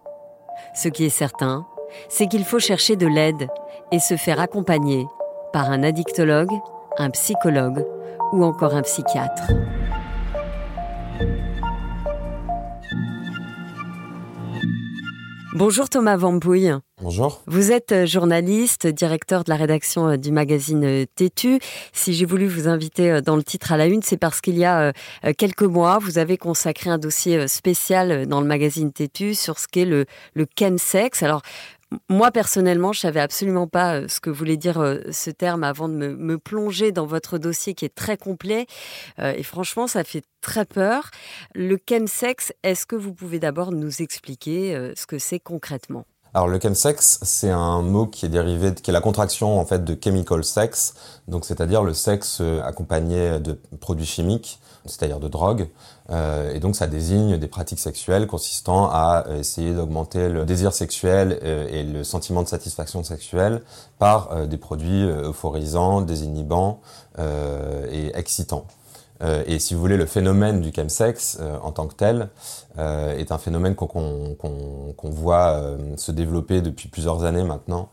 ce 0.74 0.90
qui 0.90 1.06
est 1.06 1.10
certain, 1.10 1.66
c'est 2.10 2.28
qu'il 2.28 2.44
faut 2.44 2.60
chercher 2.60 2.96
de 2.96 3.08
l'aide 3.08 3.48
et 3.92 4.00
se 4.00 4.16
faire 4.16 4.40
accompagner 4.40 5.06
par 5.54 5.72
un 5.72 5.84
addictologue, 5.84 6.52
un 6.98 7.10
psychologue 7.12 7.86
ou 8.34 8.44
encore 8.44 8.76
un 8.76 8.82
psychiatre. 8.82 9.52
Bonjour 15.56 15.90
Thomas 15.90 16.18
Vampouille. 16.18 16.74
Bonjour. 17.00 17.44
Vous 17.46 17.72
êtes 17.72 17.92
euh, 17.92 18.06
journaliste, 18.08 18.88
directeur 18.88 19.44
de 19.44 19.52
la 19.52 19.56
rédaction 19.56 20.08
euh, 20.10 20.18
du 20.18 20.32
magazine 20.32 20.84
euh, 20.84 21.06
Tétu. 21.14 21.60
Si 21.94 22.16
j'ai 22.16 22.26
voulu 22.26 22.48
vous 22.48 22.68
inviter 22.68 23.22
dans 23.22 23.36
le 23.36 23.44
titre 23.44 23.72
à 23.72 23.78
la 23.78 23.86
une, 23.86 24.02
c'est 24.02 24.18
parce 24.18 24.42
qu'il 24.42 24.58
y 24.58 24.66
a 24.66 24.94
quelques 25.38 25.62
mois, 25.62 26.00
vous 26.00 26.18
avez 26.18 26.38
consacré 26.38 26.90
un 26.90 26.98
dossier 26.98 27.48
spécial 27.48 28.26
dans 28.26 28.42
le 28.42 28.48
magazine 28.48 28.92
Tétu 28.92 29.36
sur 29.36 29.60
ce 29.60 29.68
qu'est 29.68 29.86
le, 29.86 30.06
le 30.34 30.48
chemsex. 30.58 31.22
Alors, 31.22 31.44
Moi, 32.10 32.32
personnellement, 32.32 32.94
je 32.94 33.02
savais 33.02 33.20
absolument 33.20 33.68
pas 33.68 34.08
ce 34.08 34.20
que 34.20 34.32
voulait 34.32 34.58
dire 34.58 35.00
ce 35.12 35.30
terme 35.30 35.64
avant 35.64 35.88
de 35.90 35.94
me, 35.94 36.38
plonger 36.38 36.92
dans 36.92 37.06
votre 37.06 37.38
dossier 37.38 37.76
qui 37.76 37.86
est 37.86 37.96
très 37.96 38.18
complet. 38.18 38.66
Et 39.20 39.44
franchement, 39.44 39.88
ça 39.88 40.04
fait 40.04 40.24
très 40.42 40.66
peur. 40.66 41.12
Le 41.54 41.78
chemsex, 41.88 42.54
est-ce 42.64 42.86
que 42.86 42.96
vous 42.96 43.14
pouvez 43.14 43.40
d'abord 43.40 43.72
nous 43.72 44.02
expliquer 44.02 44.92
ce 44.96 45.06
que 45.06 45.20
c'est 45.20 45.40
concrètement? 45.40 46.06
Alors 46.38 46.48
le 46.48 46.60
chemsex, 46.60 47.20
c'est 47.24 47.50
un 47.50 47.82
mot 47.82 48.06
qui 48.06 48.28
est 48.28 48.30
dérivé, 48.30 48.74
qui 48.76 48.92
est 48.92 48.94
la 48.94 49.02
contraction 49.02 49.60
en 49.60 49.66
fait 49.66 49.84
de 49.84 49.98
chemical 50.02 50.44
sex, 50.44 50.94
donc 51.28 51.46
c'est-à-dire 51.46 51.82
le 51.84 51.94
sexe 51.96 52.42
accompagné 52.64 53.40
de 53.40 53.54
produits 53.80 54.06
chimiques 54.06 54.60
c'est-à-dire 54.88 55.20
de 55.20 55.28
drogue. 55.28 55.68
Euh, 56.10 56.54
et 56.54 56.60
donc 56.60 56.76
ça 56.76 56.88
désigne 56.88 57.38
des 57.38 57.48
pratiques 57.48 57.80
sexuelles 57.80 58.28
consistant 58.28 58.90
à 58.90 59.26
euh, 59.28 59.40
essayer 59.40 59.74
d'augmenter 59.74 60.30
le 60.30 60.46
désir 60.46 60.74
sexuel 60.74 61.40
euh, 61.44 61.68
et 61.70 61.84
le 61.84 62.04
sentiment 62.04 62.44
de 62.44 62.48
satisfaction 62.48 63.04
sexuelle 63.04 63.62
par 64.00 64.48
des 64.48 64.58
produits 64.58 65.04
euphorisants, 65.04 66.02
désinhibants 66.02 66.80
et 67.18 68.12
excitants. 68.14 68.66
Et 69.22 69.60
si 69.60 69.74
vous 69.74 69.80
voulez, 69.80 69.98
le 69.98 70.06
phénomène 70.06 70.62
du 70.62 70.72
chemsex 70.72 71.40
en 71.64 71.72
tant 71.72 71.88
que 71.88 71.96
tel 71.96 72.30
est 72.78 73.32
un 73.32 73.38
phénomène 73.38 73.76
qu'on 73.76 74.38
voit 75.04 75.62
se 75.96 76.12
développer 76.12 76.62
depuis 76.62 76.88
plusieurs 76.88 77.24
années 77.24 77.44
maintenant, 77.44 77.90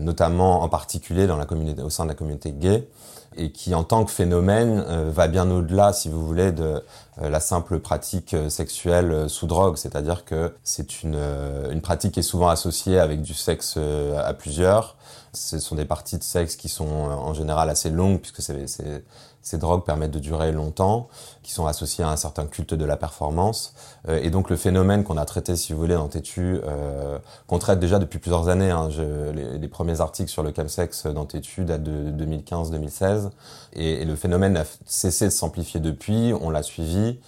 notamment 0.00 0.62
en 0.62 0.68
particulier 0.68 1.26
dans 1.26 1.36
la 1.36 1.44
communauté, 1.44 1.82
au 1.82 1.90
sein 1.90 2.04
de 2.04 2.08
la 2.08 2.14
communauté 2.14 2.50
gay 2.52 2.88
et 3.36 3.50
qui 3.50 3.74
en 3.74 3.84
tant 3.84 4.04
que 4.04 4.10
phénomène 4.10 4.84
euh, 4.88 5.10
va 5.10 5.28
bien 5.28 5.50
au-delà, 5.50 5.92
si 5.92 6.08
vous 6.08 6.24
voulez, 6.24 6.52
de 6.52 6.82
euh, 7.20 7.28
la 7.28 7.40
simple 7.40 7.78
pratique 7.78 8.34
euh, 8.34 8.48
sexuelle 8.48 9.28
sous 9.28 9.46
drogue, 9.46 9.76
c'est-à-dire 9.76 10.24
que 10.24 10.54
c'est 10.64 11.02
une 11.02 11.80
pratique 11.82 12.12
qui 12.12 12.20
est 12.20 12.24
souvent 12.24 12.48
associée 12.48 12.98
avec 12.98 13.22
du 13.22 13.34
sexe 13.34 13.78
à 14.16 14.32
plusieurs. 14.34 14.96
Ce 15.32 15.58
sont 15.58 15.76
des 15.76 15.84
parties 15.84 16.18
de 16.18 16.22
sexe 16.22 16.56
qui 16.56 16.68
sont 16.68 16.86
en 16.86 17.32
général 17.32 17.70
assez 17.70 17.90
longues 17.90 18.20
puisque 18.20 18.42
c'est 18.42 19.04
ces 19.42 19.58
drogues 19.58 19.84
permettent 19.84 20.12
de 20.12 20.18
durer 20.18 20.52
longtemps, 20.52 21.08
qui 21.42 21.52
sont 21.52 21.66
associées 21.66 22.04
à 22.04 22.10
un 22.10 22.16
certain 22.16 22.46
culte 22.46 22.74
de 22.74 22.84
la 22.84 22.96
performance. 22.96 23.74
Euh, 24.08 24.20
et 24.22 24.30
donc 24.30 24.50
le 24.50 24.56
phénomène 24.56 25.04
qu'on 25.04 25.16
a 25.16 25.24
traité, 25.24 25.56
si 25.56 25.72
vous 25.72 25.80
voulez, 25.80 25.94
dans 25.94 26.08
Tétu, 26.08 26.60
euh, 26.64 27.18
qu'on 27.46 27.58
traite 27.58 27.80
déjà 27.80 27.98
depuis 27.98 28.18
plusieurs 28.18 28.48
années, 28.48 28.70
hein, 28.70 28.88
je, 28.90 29.30
les, 29.32 29.58
les, 29.58 29.68
premiers 29.68 30.00
articles 30.00 30.30
sur 30.30 30.42
le 30.42 30.52
chemsex 30.54 31.06
dans 31.06 31.24
Tétu 31.24 31.64
datent 31.64 31.82
de 31.82 32.24
2015-2016, 32.24 33.30
et, 33.74 34.02
et, 34.02 34.04
le 34.04 34.16
phénomène 34.16 34.56
a 34.56 34.64
cessé 34.86 35.26
de 35.26 35.30
s'amplifier 35.30 35.80
depuis, 35.80 36.32
on 36.40 36.50
l'a 36.50 36.62
suivi. 36.62 37.18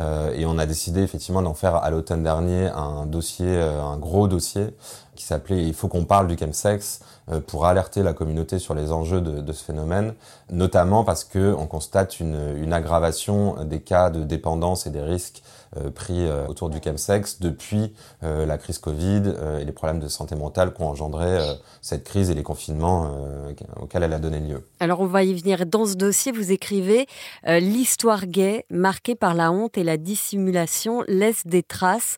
Euh, 0.00 0.32
et 0.34 0.44
on 0.44 0.58
a 0.58 0.66
décidé 0.66 1.02
effectivement 1.02 1.42
d'en 1.42 1.54
faire 1.54 1.76
à 1.76 1.90
l'automne 1.90 2.22
dernier 2.22 2.66
un 2.66 3.06
dossier, 3.06 3.46
euh, 3.46 3.80
un 3.80 3.96
gros 3.96 4.26
dossier 4.26 4.74
qui 5.14 5.24
s'appelait 5.24 5.62
Il 5.64 5.74
faut 5.74 5.88
qu'on 5.88 6.04
parle 6.04 6.26
du 6.26 6.36
chemsex 6.36 7.00
euh, 7.30 7.40
pour 7.40 7.64
alerter 7.64 8.02
la 8.02 8.12
communauté 8.12 8.58
sur 8.58 8.74
les 8.74 8.92
enjeux 8.92 9.22
de, 9.22 9.52
ce 9.52 9.64
phénomène, 9.64 10.12
notamment 10.50 11.04
parce 11.04 11.24
que 11.24 11.54
on 11.54 11.66
constate 11.66 12.20
une, 12.20 12.38
une, 12.58 12.74
aggravation 12.74 13.64
des 13.64 13.80
cas 13.80 14.10
de 14.10 14.24
dépendance 14.24 14.86
et 14.86 14.90
des 14.90 15.00
risques 15.00 15.42
euh, 15.78 15.90
pris 15.90 16.26
euh, 16.26 16.46
autour 16.48 16.68
du 16.68 16.80
chemsex 16.84 17.40
depuis 17.40 17.94
la 18.22 18.58
crise 18.58 18.78
Covid 18.78 19.34
et 19.60 19.64
les 19.64 19.72
problèmes 19.72 20.00
de 20.00 20.08
santé 20.08 20.34
mentale 20.34 20.72
qu'ont 20.72 20.88
engendré 20.88 21.38
cette 21.82 22.04
crise 22.04 22.30
et 22.30 22.34
les 22.34 22.42
confinements 22.42 23.10
auxquels 23.80 24.02
elle 24.02 24.12
a 24.12 24.18
donné 24.18 24.40
lieu. 24.40 24.66
Alors 24.80 25.00
on 25.00 25.06
va 25.06 25.24
y 25.24 25.34
venir. 25.34 25.66
Dans 25.66 25.84
ce 25.84 25.94
dossier, 25.94 26.32
vous 26.32 26.52
écrivez 26.52 27.06
l'histoire 27.46 28.26
gay 28.26 28.64
marquée 28.70 29.14
par 29.14 29.34
la 29.34 29.52
honte 29.52 29.76
et 29.76 29.84
la 29.84 29.98
dissimulation 29.98 31.02
laisse 31.06 31.46
des 31.46 31.62
traces 31.62 32.16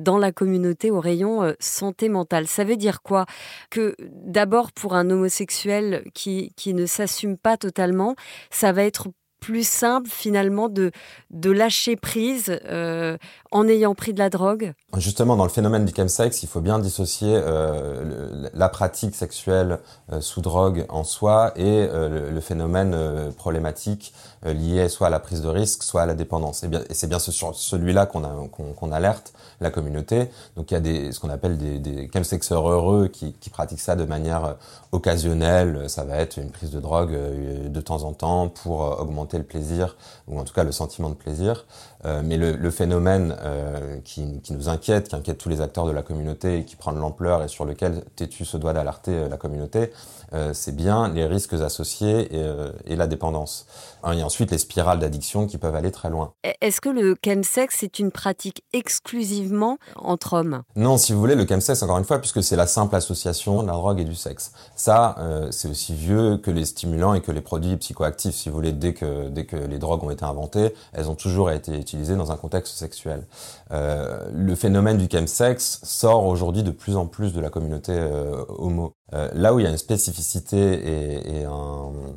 dans 0.00 0.18
la 0.18 0.30
communauté 0.30 0.90
au 0.90 1.00
rayon 1.00 1.54
santé 1.58 2.08
mentale. 2.08 2.35
Ça 2.44 2.64
veut 2.64 2.76
dire 2.76 3.00
quoi? 3.02 3.24
Que 3.70 3.96
d'abord 4.00 4.72
pour 4.72 4.94
un 4.94 5.08
homosexuel 5.10 6.04
qui, 6.12 6.52
qui 6.56 6.74
ne 6.74 6.84
s'assume 6.84 7.38
pas 7.38 7.56
totalement, 7.56 8.14
ça 8.50 8.72
va 8.72 8.82
être 8.84 9.08
plus 9.46 9.68
simple 9.68 10.10
finalement 10.10 10.68
de, 10.68 10.90
de 11.30 11.52
lâcher 11.52 11.94
prise 11.94 12.58
euh, 12.64 13.16
en 13.52 13.68
ayant 13.68 13.94
pris 13.94 14.12
de 14.12 14.18
la 14.18 14.28
drogue? 14.28 14.72
Justement, 14.96 15.36
dans 15.36 15.44
le 15.44 15.50
phénomène 15.50 15.84
du 15.84 15.94
chemsex, 15.94 16.42
il 16.42 16.48
faut 16.48 16.60
bien 16.60 16.80
dissocier 16.80 17.32
euh, 17.32 18.48
la 18.54 18.68
pratique 18.68 19.14
sexuelle 19.14 19.78
euh, 20.10 20.20
sous 20.20 20.40
drogue 20.40 20.84
en 20.88 21.04
soi 21.04 21.52
et 21.54 21.86
le, 21.86 22.40
phénomène 22.40 23.32
problématique 23.36 24.12
lié 24.44 24.88
soit 24.88 25.08
à 25.08 25.10
la 25.10 25.18
prise 25.18 25.42
de 25.42 25.48
risque, 25.48 25.82
soit 25.82 26.02
à 26.02 26.06
la 26.06 26.14
dépendance. 26.14 26.62
Et, 26.62 26.68
bien, 26.68 26.80
et 26.88 26.94
c'est 26.94 27.08
bien 27.08 27.18
ce, 27.18 27.32
celui-là 27.32 28.06
qu'on 28.06 28.92
alerte 28.92 29.32
la 29.60 29.70
communauté. 29.70 30.28
Donc 30.56 30.70
il 30.70 30.74
y 30.74 31.08
a 31.08 31.12
ce 31.12 31.18
qu'on 31.18 31.30
appelle 31.30 31.56
des, 31.56 31.78
des 31.78 32.08
chemsexeurs 32.12 32.68
heureux 32.68 33.08
qui 33.08 33.50
pratiquent 33.50 33.80
ça 33.80 33.96
de 33.96 34.04
manière 34.04 34.56
occasionnelle. 34.92 35.88
Ça 35.88 36.04
va 36.04 36.16
être 36.16 36.36
une 36.36 36.50
prise 36.50 36.70
de 36.70 36.78
drogue 36.78 37.12
de 37.12 37.80
temps 37.80 38.04
en 38.04 38.12
temps 38.12 38.48
pour 38.48 38.80
augmenter 39.00 39.35
le 39.38 39.44
plaisir, 39.44 39.96
ou 40.26 40.38
en 40.38 40.44
tout 40.44 40.54
cas 40.54 40.64
le 40.64 40.72
sentiment 40.72 41.08
de 41.08 41.14
plaisir. 41.14 41.66
Euh, 42.06 42.22
mais 42.24 42.36
le, 42.36 42.52
le 42.52 42.70
phénomène 42.70 43.36
euh, 43.42 43.98
qui, 44.04 44.40
qui, 44.40 44.52
nous 44.52 44.68
inquiète, 44.68 45.08
qui 45.08 45.16
inquiète 45.16 45.38
tous 45.38 45.48
les 45.48 45.60
acteurs 45.60 45.86
de 45.86 45.90
la 45.90 46.02
communauté 46.02 46.58
et 46.58 46.64
qui 46.64 46.76
prend 46.76 46.92
de 46.92 46.98
l'ampleur 46.98 47.42
et 47.42 47.48
sur 47.48 47.64
lequel 47.64 48.04
Tétu 48.14 48.44
se 48.44 48.56
doit 48.56 48.72
d'alerter 48.72 49.12
euh, 49.12 49.28
la 49.28 49.36
communauté, 49.36 49.92
c'est 50.52 50.74
bien 50.74 51.08
les 51.08 51.24
risques 51.24 51.54
associés 51.54 52.36
et, 52.36 52.44
et 52.84 52.96
la 52.96 53.06
dépendance. 53.06 53.64
Et 54.12 54.22
ensuite 54.24 54.50
les 54.50 54.58
spirales 54.58 54.98
d'addiction 54.98 55.46
qui 55.46 55.56
peuvent 55.56 55.74
aller 55.74 55.92
très 55.92 56.10
loin. 56.10 56.32
Est-ce 56.60 56.80
que 56.80 56.88
le 56.88 57.16
chemsex 57.24 57.84
est 57.84 58.00
une 58.00 58.10
pratique 58.10 58.62
exclusivement 58.72 59.78
entre 59.94 60.34
hommes? 60.34 60.62
Non, 60.74 60.98
si 60.98 61.12
vous 61.12 61.20
voulez, 61.20 61.36
le 61.36 61.46
chemsex, 61.46 61.80
encore 61.82 61.98
une 61.98 62.04
fois, 62.04 62.18
puisque 62.18 62.42
c'est 62.42 62.56
la 62.56 62.66
simple 62.66 62.96
association 62.96 63.62
de 63.62 63.68
la 63.68 63.74
drogue 63.74 64.00
et 64.00 64.04
du 64.04 64.16
sexe. 64.16 64.52
Ça, 64.74 65.14
c'est 65.52 65.68
aussi 65.68 65.94
vieux 65.94 66.38
que 66.38 66.50
les 66.50 66.64
stimulants 66.64 67.14
et 67.14 67.20
que 67.20 67.32
les 67.32 67.40
produits 67.40 67.76
psychoactifs. 67.76 68.34
Si 68.34 68.48
vous 68.48 68.56
voulez, 68.56 68.72
dès 68.72 68.94
que, 68.94 69.28
dès 69.28 69.46
que 69.46 69.56
les 69.56 69.78
drogues 69.78 70.02
ont 70.02 70.10
été 70.10 70.24
inventées, 70.24 70.74
elles 70.92 71.08
ont 71.08 71.14
toujours 71.14 71.50
été 71.50 71.78
utilisées 71.78 71.95
dans 72.16 72.32
un 72.32 72.36
contexte 72.36 72.76
sexuel. 72.76 73.22
Euh, 73.72 74.28
le 74.32 74.54
phénomène 74.54 74.98
du 74.98 75.08
chemsex 75.10 75.80
sort 75.82 76.24
aujourd'hui 76.26 76.62
de 76.62 76.70
plus 76.70 76.96
en 76.96 77.06
plus 77.06 77.32
de 77.32 77.40
la 77.40 77.50
communauté 77.50 77.92
euh, 77.92 78.44
homo. 78.48 78.92
Euh, 79.14 79.28
là 79.34 79.54
où 79.54 79.60
il 79.60 79.62
y 79.62 79.66
a 79.66 79.70
une 79.70 79.76
spécificité 79.76 80.82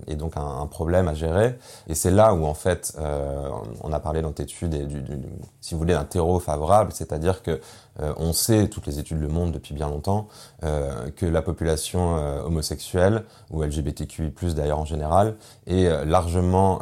et, 0.08 0.16
donc 0.16 0.34
un, 0.36 0.66
problème 0.66 1.08
à 1.08 1.14
gérer, 1.14 1.58
et 1.88 1.94
c'est 1.94 2.10
là 2.10 2.34
où 2.34 2.46
en 2.46 2.54
fait 2.56 2.94
euh, 3.00 3.48
on 3.82 3.94
a 3.94 4.00
parlé 4.00 4.22
dans 4.22 4.34
l'étude, 4.38 4.88
du, 4.88 5.02
du, 5.02 5.18
si 5.62 5.76
vous 5.76 5.80
voulez, 5.80 5.94
d'un 5.94 6.04
terreau 6.04 6.40
favorable, 6.40 6.92
c'est-à-dire 6.94 7.44
que 7.44 7.62
euh, 8.02 8.14
on 8.18 8.34
sait, 8.34 8.68
toutes 8.70 8.88
les 8.88 8.98
études 8.98 9.22
le 9.22 9.28
montrent 9.28 9.52
depuis 9.52 9.74
bien 9.74 9.88
longtemps, 9.88 10.28
que 10.62 11.26
la 11.26 11.42
population 11.42 12.16
homosexuelle 12.46 13.24
ou 13.52 13.64
LGBTQI+ 13.64 14.32
d'ailleurs 14.54 14.80
en 14.80 14.86
général 14.86 15.36
est 15.68 16.06
largement 16.06 16.82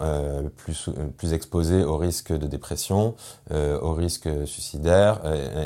plus 0.58 1.34
exposée 1.34 1.84
au 1.84 1.98
risque 1.98 2.32
de 2.32 2.48
dépression, 2.48 3.16
au 3.52 3.94
risque 3.94 4.30
suicidaire 4.46 5.22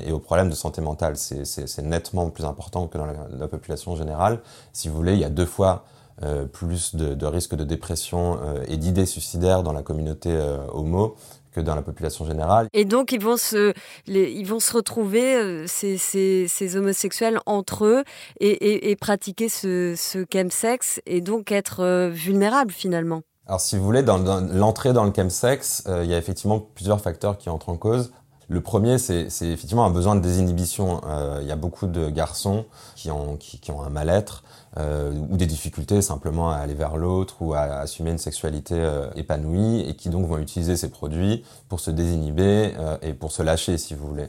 et, 0.05 0.12
aux 0.12 0.19
problèmes 0.19 0.50
de 0.50 0.55
santé 0.55 0.81
mentale. 0.81 1.15
C'est 1.17 1.83
nettement 1.83 2.29
plus 2.29 2.45
important 2.45 2.88
que 2.88 2.98
dans 2.98 3.05
la 3.05 3.48
population 3.48 3.95
générale. 3.95 4.30
Si 4.73 4.89
vous 4.89 4.95
voulez, 4.95 5.13
il 5.13 5.19
y 5.19 5.25
a 5.25 5.29
deux 5.29 5.45
fois 5.45 5.85
euh, 6.23 6.45
plus 6.45 6.93
de, 6.93 7.15
de 7.15 7.25
risques 7.25 7.55
de 7.55 7.63
dépression 7.63 8.38
euh, 8.43 8.63
et 8.67 8.77
d'idées 8.77 9.07
suicidaires 9.07 9.63
dans 9.63 9.73
la 9.73 9.81
communauté 9.81 10.29
euh, 10.31 10.57
homo 10.71 11.15
que 11.51 11.59
dans 11.59 11.73
la 11.73 11.81
population 11.81 12.25
générale. 12.25 12.67
Et 12.73 12.85
donc 12.85 13.11
ils 13.11 13.19
vont 13.19 13.38
se, 13.38 13.73
les, 14.05 14.31
ils 14.31 14.45
vont 14.45 14.59
se 14.59 14.71
retrouver, 14.71 15.65
ces, 15.67 15.97
ces, 15.97 16.45
ces, 16.47 16.75
homosexuels, 16.75 17.39
entre 17.47 17.85
eux 17.85 18.03
et, 18.39 18.50
et, 18.50 18.91
et 18.91 18.95
pratiquer 18.95 19.50
ce, 19.50 19.95
ce 19.97 20.23
chemsex 20.31 21.01
et 21.07 21.21
donc 21.21 21.51
être 21.51 22.09
vulnérables 22.09 22.71
finalement. 22.71 23.21
Alors 23.47 23.59
si 23.59 23.75
vous 23.75 23.83
voulez, 23.83 24.03
dans, 24.03 24.19
dans 24.19 24.39
l'entrée 24.39 24.93
dans 24.93 25.03
le 25.03 25.11
chemsex, 25.13 25.83
il 25.88 26.09
y 26.09 26.13
a 26.13 26.17
effectivement 26.17 26.59
plusieurs 26.59 27.01
facteurs 27.01 27.38
qui 27.38 27.50
entrent 27.50 27.69
en 27.69 27.77
cause. 27.77 28.11
Le 28.51 28.60
premier, 28.60 28.98
c'est 28.98 29.27
effectivement 29.43 29.86
un 29.86 29.89
besoin 29.89 30.13
de 30.13 30.20
désinhibition. 30.20 31.00
Euh, 31.08 31.39
il 31.41 31.48
y 31.48 31.53
a 31.53 31.55
beaucoup 31.55 31.88
de 31.88 32.10
garçons 32.10 32.65
qui 32.98 33.10
ont, 33.10 33.38
qui, 33.38 33.72
ont 33.72 33.81
un 33.81 33.89
mal-être 33.89 34.43
euh, 34.75 35.13
ou 35.29 35.38
des 35.38 35.46
difficultés 35.46 36.01
simplement 36.01 36.51
à 36.51 36.58
aller 36.58 36.74
vers 36.74 36.98
l'autre 36.98 37.38
ou 37.39 37.53
à, 37.53 37.62
assumer 37.62 38.12
une 38.12 38.17
sexualité 38.17 38.75
euh, 38.75 39.10
épanouie 39.15 39.86
et 39.88 39.96
qui 39.96 40.10
donc 40.10 40.27
vont 40.27 40.38
utiliser 40.38 40.75
ces 40.75 40.89
produits 40.89 41.46
pour 41.70 41.79
se 41.79 41.91
désinhiber 41.91 42.74
et 43.01 43.13
pour 43.13 43.31
se 43.31 43.41
lâcher, 43.41 43.77
si 43.77 43.96
vous 43.96 44.05
voulez. 44.05 44.27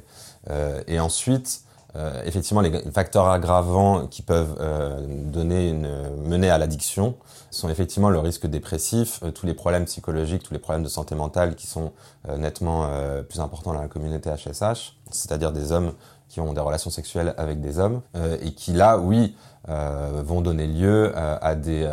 Et 0.86 1.00
ensuite, 1.00 1.64
euh, 1.94 2.22
effectivement, 2.24 2.62
les 2.62 2.70
facteurs 2.90 3.28
aggravants 3.28 4.06
qui 4.06 4.22
peuvent 4.22 4.56
euh, 4.60 4.98
donner 5.06 5.68
une, 5.68 5.88
mener 6.26 6.48
à 6.48 6.56
l'addiction 6.56 7.16
sont 7.50 7.68
effectivement 7.68 8.08
le 8.08 8.18
risque 8.18 8.46
dépressif, 8.46 9.20
euh, 9.22 9.30
tous 9.30 9.44
les 9.44 9.52
problèmes 9.52 9.84
psychologiques, 9.84 10.42
tous 10.42 10.54
les 10.54 10.58
problèmes 10.58 10.82
de 10.82 10.88
santé 10.88 11.14
mentale 11.14 11.54
qui 11.54 11.66
sont 11.66 11.92
nettement 12.38 12.88
plus 13.28 13.40
importants 13.40 13.72
dans 13.72 13.80
la 13.80 13.88
communauté 13.88 14.30
HSH, 14.30 14.94
c'est-à-dire 15.10 15.52
des 15.52 15.72
hommes 15.72 15.92
qui 16.28 16.40
ont 16.40 16.52
des 16.52 16.60
relations 16.60 16.88
sexuelles 16.88 17.34
avec 17.36 17.60
des 17.60 17.80
hommes 17.80 18.00
et 18.40 18.54
qui 18.54 18.72
là, 18.72 18.96
oui, 18.96 19.34
vont 19.66 20.40
donner 20.40 20.68
lieu 20.68 21.12
à 21.16 21.56
des 21.56 21.90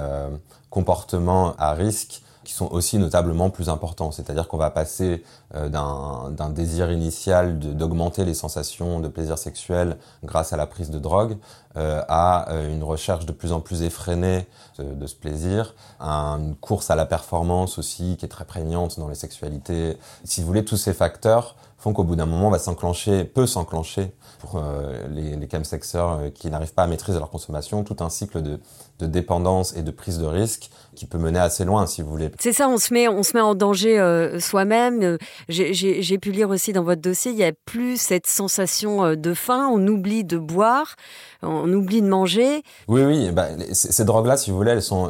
comportements 0.69 1.55
à 1.57 1.73
risque 1.73 2.21
qui 2.49 2.55
sont 2.55 2.71
aussi 2.71 2.97
notablement 2.97 3.51
plus 3.51 3.69
importants. 3.69 4.11
C'est-à-dire 4.11 4.47
qu'on 4.47 4.57
va 4.57 4.71
passer 4.71 5.23
euh, 5.53 5.69
d'un 5.69 6.49
désir 6.49 6.91
initial 6.91 7.59
d'augmenter 7.59 8.25
les 8.25 8.33
sensations 8.33 8.99
de 8.99 9.07
plaisir 9.07 9.37
sexuel 9.37 9.97
grâce 10.23 10.51
à 10.51 10.57
la 10.57 10.65
prise 10.65 10.89
de 10.89 10.97
drogue 10.97 11.37
à 11.75 12.47
une 12.69 12.83
recherche 12.83 13.25
de 13.25 13.31
plus 13.31 13.51
en 13.51 13.61
plus 13.61 13.83
effrénée 13.83 14.47
de, 14.79 15.07
ce 15.07 15.15
plaisir, 15.15 15.75
à 15.99 16.37
une 16.39 16.55
course 16.55 16.89
à 16.89 16.95
la 16.95 17.05
performance 17.05 17.77
aussi 17.77 18.17
qui 18.17 18.25
est 18.25 18.29
très 18.29 18.45
prégnante 18.45 18.99
dans 18.99 19.07
les 19.07 19.15
sexualités. 19.15 19.97
Si 20.23 20.41
vous 20.41 20.47
voulez, 20.47 20.65
tous 20.65 20.77
ces 20.77 20.93
facteurs 20.93 21.55
font 21.79 21.93
qu'au 21.93 22.03
bout 22.03 22.15
d'un 22.15 22.25
moment, 22.25 22.49
va 22.49 22.59
s'enclencher, 22.59 23.23
peut 23.23 23.47
s'enclencher 23.47 24.11
pour 24.39 24.57
euh, 24.57 25.07
les, 25.09 25.35
les 25.35 25.49
chemsexeurs 25.49 26.11
euh, 26.11 26.29
qui 26.29 26.49
n'arrivent 26.49 26.73
pas 26.73 26.83
à 26.83 26.87
maîtriser 26.87 27.19
leur 27.19 27.29
consommation, 27.29 27.83
tout 27.83 27.95
un 28.01 28.09
cycle 28.09 28.41
de, 28.41 28.59
dépendance 28.99 29.75
et 29.77 29.81
de 29.81 29.91
prise 29.91 30.19
de 30.19 30.25
risque 30.25 30.69
qui 30.93 31.05
peut 31.05 31.17
mener 31.17 31.39
assez 31.39 31.63
loin, 31.63 31.85
si 31.87 32.01
vous 32.01 32.09
voulez. 32.09 32.31
C'est 32.37 32.51
ça, 32.51 32.67
on 32.67 32.77
se 32.77 32.93
met, 32.93 33.07
on 33.07 33.23
se 33.23 33.33
met 33.33 33.41
en 33.41 33.55
danger 33.55 33.97
euh, 33.97 34.41
soi-même. 34.41 35.17
J'ai 35.47 36.17
pu 36.17 36.31
lire 36.31 36.49
aussi 36.49 36.73
dans 36.73 36.83
votre 36.83 37.01
dossier, 37.01 37.31
il 37.31 37.37
n'y 37.37 37.45
a 37.45 37.53
plus 37.65 37.99
cette 37.99 38.27
sensation 38.27 39.15
de 39.15 39.33
faim, 39.33 39.69
on 39.71 39.87
oublie 39.87 40.25
de 40.25 40.37
boire, 40.37 40.95
on 41.41 41.58
oublie 41.67 42.01
de 42.01 42.07
manger. 42.07 42.63
Oui, 42.87 43.03
oui, 43.03 43.31
bah, 43.31 43.47
ces, 43.71 44.05
drogues-là, 44.05 44.37
si 44.37 44.51
vous 44.51 44.57
voulez, 44.57 44.71
elles 44.71 44.81
sont, 44.81 45.09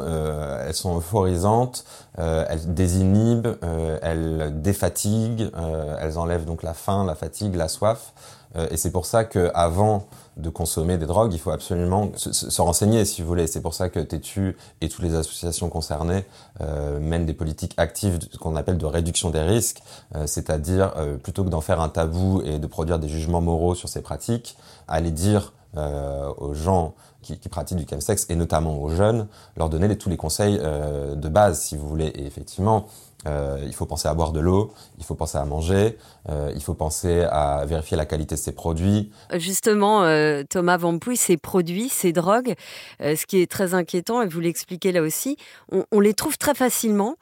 elles 0.66 0.74
sont 0.74 0.96
euphorisantes, 0.98 1.84
elles 2.16 2.74
désinhibent, 2.74 3.56
elles 4.02 4.60
défatiguent, 4.60 5.50
elles 6.00 6.18
enlèvent 6.18 6.44
donc 6.44 6.62
la 6.62 6.74
faim, 6.74 7.04
la 7.06 7.14
fatigue, 7.14 7.54
la 7.54 7.68
soif. 7.68 8.12
Euh, 8.56 8.66
et 8.70 8.76
c'est 8.76 8.90
pour 8.90 9.06
ça 9.06 9.24
qu'avant 9.24 10.06
de 10.36 10.48
consommer 10.48 10.96
des 10.98 11.06
drogues, 11.06 11.32
il 11.32 11.38
faut 11.38 11.50
absolument 11.50 12.10
se, 12.16 12.60
renseigner, 12.60 13.04
si 13.04 13.22
vous 13.22 13.28
voulez. 13.28 13.46
C'est 13.46 13.60
pour 13.60 13.74
ça 13.74 13.88
que 13.88 14.00
TETU 14.00 14.56
et 14.80 14.88
toutes 14.88 15.04
les 15.04 15.14
associations 15.14 15.68
concernées 15.68 16.24
euh, 16.60 16.98
mènent 16.98 17.26
des 17.26 17.34
politiques 17.34 17.74
actives, 17.76 18.18
ce 18.30 18.38
qu'on 18.38 18.56
appelle 18.56 18.78
de 18.78 18.86
réduction 18.86 19.30
des 19.30 19.42
risques, 19.42 19.82
euh, 20.14 20.26
c'est-à-dire 20.26 20.94
plutôt 21.22 21.44
que 21.44 21.50
d'en 21.50 21.60
faire 21.60 21.80
un 21.80 21.88
tabou 21.88 22.42
et 22.44 22.58
de 22.58 22.66
produire 22.66 22.98
des 22.98 23.08
jugements 23.08 23.40
moraux 23.40 23.74
sur 23.74 23.88
ces 23.88 24.02
pratiques, 24.02 24.56
aller 24.88 25.10
dire 25.10 25.52
aux 25.76 26.54
gens 26.54 26.94
qui, 27.22 27.36
pratiquent 27.48 27.78
du 27.78 27.86
chemsex 27.88 28.26
et 28.28 28.34
notamment 28.34 28.82
aux 28.82 28.90
jeunes, 28.90 29.28
leur 29.56 29.68
donner 29.68 29.96
tous 29.96 30.08
les 30.08 30.16
conseils 30.16 30.58
de 30.58 31.28
base, 31.28 31.60
si 31.60 31.76
vous 31.76 31.88
voulez. 31.88 32.06
Et 32.06 32.26
effectivement, 32.26 32.86
euh, 33.26 33.58
il 33.66 33.74
faut 33.74 33.86
penser 33.86 34.08
à 34.08 34.14
boire 34.14 34.32
de 34.32 34.40
l'eau, 34.40 34.72
il 34.98 35.04
faut 35.04 35.14
penser 35.14 35.36
à 35.36 35.44
manger, 35.44 35.98
euh, 36.28 36.52
il 36.54 36.62
faut 36.62 36.74
penser 36.74 37.22
à 37.30 37.64
vérifier 37.66 37.96
la 37.96 38.06
qualité 38.06 38.34
de 38.34 38.40
ses 38.40 38.52
produits. 38.52 39.10
Justement, 39.34 40.04
euh, 40.04 40.42
Thomas 40.48 40.78
Vampouille, 40.78 41.16
ces 41.16 41.36
produits, 41.36 41.88
ces 41.88 42.12
drogues, 42.12 42.54
euh, 43.02 43.16
ce 43.16 43.26
qui 43.26 43.40
est 43.40 43.50
très 43.50 43.74
inquiétant, 43.74 44.22
et 44.22 44.26
vous 44.26 44.40
l'expliquez 44.40 44.92
là 44.92 45.02
aussi, 45.02 45.36
on, 45.70 46.00
les 46.00 46.14
trouve 46.14 46.38
très 46.38 46.54
facilement. 46.54 47.16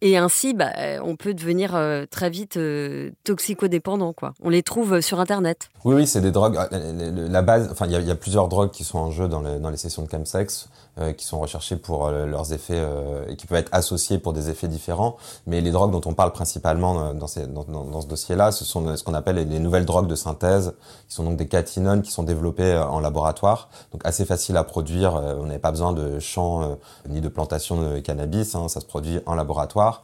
Et 0.00 0.16
ainsi, 0.16 0.54
bah, 0.54 0.72
on 1.02 1.16
peut 1.16 1.34
devenir 1.34 1.74
euh, 1.74 2.04
très 2.08 2.30
vite 2.30 2.56
euh, 2.56 3.10
toxicodépendant. 3.24 4.12
Quoi. 4.12 4.32
On 4.42 4.48
les 4.48 4.62
trouve 4.62 5.00
sur 5.00 5.18
Internet. 5.18 5.70
Oui, 5.84 5.94
oui, 5.94 6.06
c'est 6.06 6.20
des 6.20 6.30
drogues. 6.30 6.58
La 6.70 7.42
base, 7.42 7.68
enfin, 7.70 7.86
il 7.86 7.92
y, 7.92 8.10
a 8.10 8.14
plusieurs 8.14 8.48
drogues 8.48 8.70
qui 8.70 8.84
sont 8.84 8.98
en 8.98 9.10
jeu 9.10 9.28
dans 9.28 9.70
les 9.70 9.76
sessions 9.76 10.02
de 10.02 10.10
chemsex. 10.10 10.68
Euh, 11.00 11.12
qui 11.12 11.24
sont 11.24 11.38
recherchés 11.38 11.76
pour 11.76 12.06
euh, 12.06 12.26
leurs 12.26 12.52
effets 12.52 12.74
euh, 12.74 13.24
et 13.28 13.36
qui 13.36 13.46
peuvent 13.46 13.58
être 13.58 13.68
associés 13.72 14.18
pour 14.18 14.32
des 14.32 14.50
effets 14.50 14.66
différents. 14.66 15.16
Mais 15.46 15.60
les 15.60 15.70
drogues 15.70 15.92
dont 15.92 16.00
on 16.06 16.14
parle 16.14 16.32
principalement 16.32 17.14
dans, 17.14 17.28
ces, 17.28 17.46
dans, 17.46 18.00
ce 18.00 18.06
dossier-là, 18.08 18.50
ce 18.50 18.64
sont 18.64 18.96
ce 18.96 19.04
qu'on 19.04 19.14
appelle 19.14 19.36
les, 19.36 19.58
nouvelles 19.60 19.84
drogues 19.84 20.08
de 20.08 20.16
synthèse, 20.16 20.74
qui 21.08 21.14
sont 21.14 21.22
donc 21.22 21.36
des 21.36 21.46
catinones 21.46 22.02
qui 22.02 22.10
sont 22.10 22.24
développées 22.24 22.76
en 22.76 22.98
laboratoire, 22.98 23.68
donc 23.92 24.00
assez 24.04 24.24
faciles 24.24 24.56
à 24.56 24.64
produire. 24.64 25.14
on 25.14 25.44
n'avait 25.44 25.58
pas 25.58 25.70
besoin 25.70 25.92
de 25.92 26.18
champs 26.18 26.76
ni 27.08 27.20
de 27.20 27.28
plantation 27.28 27.80
de 27.80 28.00
cannabis, 28.00 28.54
hein, 28.54 28.68
ça 28.68 28.80
se 28.80 28.86
produit 28.86 29.20
en 29.26 29.34
laboratoire. 29.34 30.02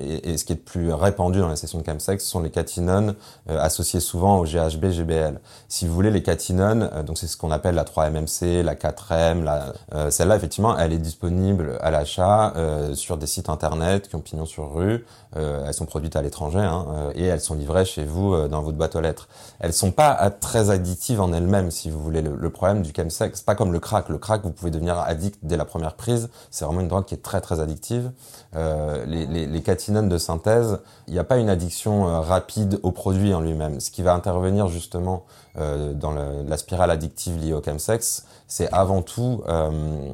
Et, 0.00 0.36
ce 0.36 0.44
qui 0.44 0.52
est 0.52 0.56
le 0.56 0.62
plus 0.62 0.92
répandu 0.92 1.40
dans 1.40 1.48
les 1.48 1.56
sessions 1.56 1.80
de 1.80 1.84
chemsex, 1.84 2.24
ce 2.24 2.30
sont 2.30 2.40
les 2.40 2.50
catinones 2.50 3.14
associées 3.48 4.00
souvent 4.00 4.38
au 4.38 4.44
GHB, 4.44 4.90
GBL. 4.90 5.40
Si 5.68 5.86
vous 5.86 5.94
voulez, 5.94 6.10
les 6.10 6.22
catinones, 6.22 6.90
donc 7.04 7.18
c'est 7.18 7.26
ce 7.26 7.36
qu'on 7.36 7.50
appelle 7.50 7.74
la 7.74 7.84
3-MMC, 7.84 8.62
la 8.62 8.74
4M, 8.74 9.42
la, 9.42 9.72
celle-là 10.10 10.35
effectivement, 10.36 10.76
elle 10.78 10.92
est 10.92 10.98
disponible 10.98 11.78
à 11.80 11.90
l'achat 11.90 12.52
euh, 12.56 12.94
sur 12.94 13.16
des 13.16 13.26
sites 13.26 13.48
internet 13.48 14.08
qui 14.08 14.14
ont 14.14 14.20
pignon 14.20 14.46
sur 14.46 14.72
rue. 14.72 15.04
Euh, 15.36 15.64
elles 15.66 15.74
sont 15.74 15.86
produites 15.86 16.16
à 16.16 16.22
l'étranger 16.22 16.60
hein, 16.60 16.86
euh, 16.90 17.12
et 17.14 17.24
elles 17.24 17.40
sont 17.40 17.54
livrées 17.54 17.84
chez 17.84 18.04
vous 18.04 18.48
dans 18.48 18.62
votre 18.62 18.76
boîte 18.76 18.96
aux 18.96 19.00
lettres. 19.00 19.28
Elles 19.58 19.72
sont 19.72 19.90
pas 19.90 20.30
très 20.30 20.70
addictives 20.70 21.20
en 21.20 21.32
elles-mêmes, 21.32 21.70
si 21.70 21.90
vous 21.90 22.00
voulez. 22.00 22.22
Le, 22.22 22.36
le 22.36 22.50
problème 22.50 22.82
du 22.82 22.92
chemsex, 22.94 23.38
c'est 23.38 23.44
pas 23.44 23.54
comme 23.54 23.72
le 23.72 23.80
crack. 23.80 24.08
Le 24.08 24.18
crack, 24.18 24.42
vous 24.44 24.52
pouvez 24.52 24.70
devenir 24.70 24.98
addict 24.98 25.40
dès 25.42 25.56
la 25.56 25.64
première 25.64 25.94
prise. 25.94 26.28
C'est 26.50 26.64
vraiment 26.64 26.80
une 26.80 26.88
drogue 26.88 27.04
qui 27.04 27.14
est 27.14 27.22
très 27.22 27.40
très 27.40 27.60
addictive. 27.60 28.10
les, 28.54 29.26
les, 29.26 29.46
les 29.46 29.62
catinones 29.62 30.08
de 30.08 30.18
synthèse, 30.18 30.78
il 31.08 31.14
n'y 31.14 31.18
a 31.18 31.24
pas 31.24 31.38
une 31.38 31.48
addiction 31.48 32.20
rapide 32.20 32.78
au 32.82 32.92
produit 32.92 33.34
en 33.34 33.40
lui-même. 33.40 33.80
Ce 33.80 33.90
qui 33.90 34.02
va 34.02 34.14
intervenir 34.14 34.68
justement 34.68 35.24
dans 35.56 36.12
le, 36.12 36.42
la 36.46 36.56
spirale 36.56 36.90
addictive 36.90 37.38
liée 37.38 37.54
au 37.54 37.62
chemsex, 37.62 38.24
c'est 38.48 38.72
avant 38.72 39.02
tout 39.02 39.42
euh, 39.48 39.70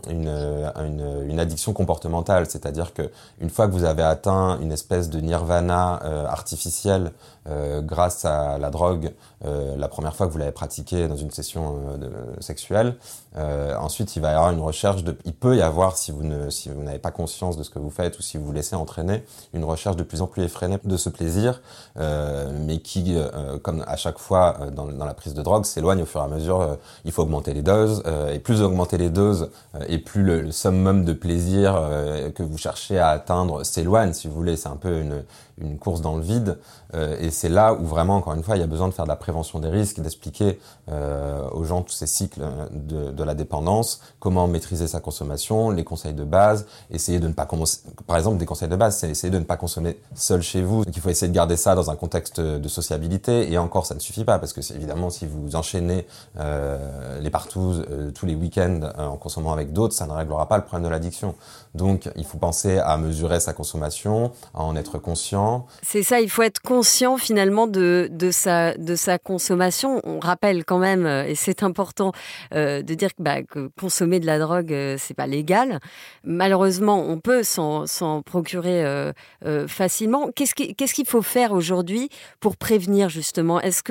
une, 0.08 0.30
une, 1.28 1.38
addiction 1.38 1.72
comportementale, 1.72 2.46
c'est-à-dire 2.48 2.94
que 2.94 3.10
une 3.40 3.50
fois 3.50 3.66
que 3.66 3.72
vous 3.72 3.84
avez 3.84 4.02
atteint 4.02 4.58
une 4.60 4.72
espèce 4.72 5.10
de 5.10 5.20
nirvana 5.20 6.00
euh, 6.04 6.26
artificiel 6.26 7.06
euh, 7.06 7.10
grâce 7.46 8.24
à 8.24 8.58
la 8.58 8.70
drogue, 8.70 9.12
euh, 9.44 9.74
la 9.76 9.88
première 9.88 10.14
fois 10.14 10.26
que 10.26 10.32
vous 10.32 10.38
l'avez 10.38 10.52
pratiqué 10.52 11.08
dans 11.08 11.16
une 11.16 11.30
session 11.32 11.76
euh, 12.00 12.08
sexuelle, 12.40 12.96
ensuite 13.78 14.14
il 14.14 14.20
va 14.20 14.30
y 14.30 14.34
avoir 14.34 14.50
une 14.50 14.60
recherche 14.60 15.02
il 15.24 15.32
peut 15.32 15.56
y 15.56 15.62
avoir 15.62 15.96
si 15.96 16.10
vous 16.10 16.20
vous 16.20 16.82
n'avez 16.82 16.98
pas 16.98 17.10
conscience 17.10 17.56
de 17.56 17.62
ce 17.62 17.70
que 17.70 17.78
vous 17.78 17.90
faites 17.90 18.18
ou 18.18 18.22
si 18.22 18.36
vous 18.36 18.44
vous 18.44 18.52
laissez 18.52 18.76
entraîner, 18.76 19.24
une 19.54 19.64
recherche 19.64 19.96
de 19.96 20.02
plus 20.02 20.20
en 20.20 20.26
plus 20.26 20.42
effrénée 20.42 20.78
de 20.84 20.96
ce 20.98 21.08
plaisir, 21.08 21.62
mais 21.96 22.78
qui, 22.78 23.16
comme 23.62 23.82
à 23.86 23.96
chaque 23.96 24.18
fois 24.18 24.58
dans, 24.72 24.86
la 24.86 25.14
prise 25.14 25.32
de 25.32 25.42
drogue, 25.42 25.64
s'éloigne 25.64 26.02
au 26.02 26.06
fur 26.06 26.20
et 26.20 26.24
à 26.24 26.28
mesure. 26.28 26.76
il 27.06 27.12
faut 27.12 27.22
augmenter 27.22 27.54
les 27.54 27.62
doses 27.62 28.02
et 28.28 28.38
plus 28.38 28.60
augmenter 28.60 28.98
les 28.98 29.08
doses 29.08 29.50
et 29.88 29.98
plus 29.98 30.22
le, 30.22 30.42
le 30.42 30.52
summum 30.52 31.04
de 31.06 31.14
plaisir 31.14 31.74
que 32.34 32.42
vous 32.42 32.58
cherchez 32.58 32.98
à 32.98 33.08
atteindre 33.08 33.64
s'éloigne, 33.64 34.12
si 34.12 34.28
vous 34.28 34.34
voulez. 34.34 34.56
C'est 34.56 34.68
un 34.68 34.76
peu 34.76 35.00
une, 35.00 35.22
une 35.58 35.78
course 35.78 36.00
dans 36.00 36.16
le 36.16 36.22
vide. 36.22 36.58
Euh, 36.94 37.16
et 37.20 37.30
c'est 37.30 37.48
là 37.48 37.74
où 37.74 37.84
vraiment, 37.84 38.16
encore 38.16 38.34
une 38.34 38.42
fois, 38.42 38.56
il 38.56 38.60
y 38.60 38.64
a 38.64 38.66
besoin 38.66 38.88
de 38.88 38.94
faire 38.94 39.04
de 39.04 39.10
la 39.10 39.16
prévention 39.16 39.58
des 39.58 39.68
risques, 39.68 40.00
d'expliquer 40.00 40.58
euh, 40.90 41.48
aux 41.50 41.64
gens 41.64 41.82
tous 41.82 41.92
ces 41.92 42.06
cycles 42.06 42.42
de, 42.72 43.22
la 43.22 43.34
dépendance, 43.34 44.00
comment 44.18 44.48
maîtriser 44.48 44.88
sa 44.88 45.00
consommation, 45.00 45.70
les 45.70 45.84
conseils 45.84 46.14
de 46.14 46.24
base, 46.24 46.66
essayer 46.90 47.20
de 47.20 47.28
ne 47.28 47.32
pas 47.32 47.46
commencer. 47.46 47.78
Par 48.06 48.16
exemple, 48.16 48.38
des 48.38 48.46
conseils 48.46 48.68
de 48.68 48.76
base, 48.76 48.96
c'est 48.96 49.08
essayer 49.08 49.30
de 49.30 49.38
ne 49.38 49.44
pas 49.44 49.56
consommer 49.56 49.98
seul 50.14 50.42
chez 50.42 50.62
vous. 50.62 50.82
Il 50.86 51.00
faut 51.00 51.08
essayer 51.08 51.28
de 51.28 51.34
garder 51.34 51.56
ça 51.56 51.74
dans 51.74 51.90
un 51.90 51.96
contexte 51.96 52.40
de 52.40 52.68
sociabilité. 52.68 53.52
Et 53.52 53.58
encore, 53.58 53.86
ça 53.86 53.94
ne 53.94 54.00
suffit 54.00 54.24
pas 54.24 54.38
parce 54.38 54.52
que 54.52 54.60
évidemment, 54.74 55.10
si 55.10 55.26
vous 55.26 55.54
enchaînez 55.54 56.06
euh, 56.38 57.20
les 57.20 57.30
partouzes 57.30 57.84
euh, 57.90 58.10
tous 58.10 58.26
les 58.26 58.34
week-ends 58.34 58.80
en 58.98 59.16
consommant 59.16 59.52
avec 59.52 59.72
d'autres, 59.72 59.94
ça 59.94 60.06
ne 60.06 60.12
réglera 60.12 60.48
pas 60.48 60.56
le 60.56 60.64
problème 60.64 60.84
de 60.84 60.90
l'addiction. 60.90 61.34
Donc, 61.74 62.10
il 62.16 62.24
faut 62.24 62.38
penser 62.38 62.78
à 62.78 62.96
mesurer 62.98 63.40
sa 63.40 63.52
consommation, 63.52 64.32
à 64.54 64.62
en 64.62 64.76
être 64.76 64.98
conscient. 64.98 65.66
C'est 65.82 66.02
ça, 66.02 66.20
il 66.20 66.28
faut 66.28 66.42
être 66.42 66.60
conscient 66.60 67.16
finalement 67.16 67.66
de, 67.66 68.10
sa, 68.30 68.74
de 68.76 68.94
sa 68.94 69.18
consommation. 69.18 70.00
On 70.04 70.20
rappelle 70.20 70.64
quand 70.64 70.78
même, 70.78 71.06
euh, 71.06 71.24
et 71.26 71.34
c'est 71.34 71.62
important 71.62 72.12
euh, 72.54 72.82
de 72.82 72.94
dire 72.94 73.10
bah, 73.18 73.42
que 73.42 73.70
consommer 73.80 74.20
de 74.20 74.26
la 74.26 74.38
drogue, 74.38 74.72
euh, 74.72 74.96
c'est 74.98 75.14
pas 75.14 75.26
légal. 75.26 75.80
Malheureusement, 76.24 77.04
on 77.08 77.18
peut 77.18 77.42
s'en 77.42 77.86
procurer 78.22 78.84
euh, 78.84 79.12
facilement. 79.66 80.28
Qu'est-ce 80.34 80.54
qu'il 80.54 80.74
qu 80.74 81.04
faut 81.06 81.22
faire 81.22 81.52
aujourd'hui 81.52 82.10
pour 82.40 82.56
prévenir 82.56 83.08
justement? 83.08 83.60
Est-ce 83.60 83.82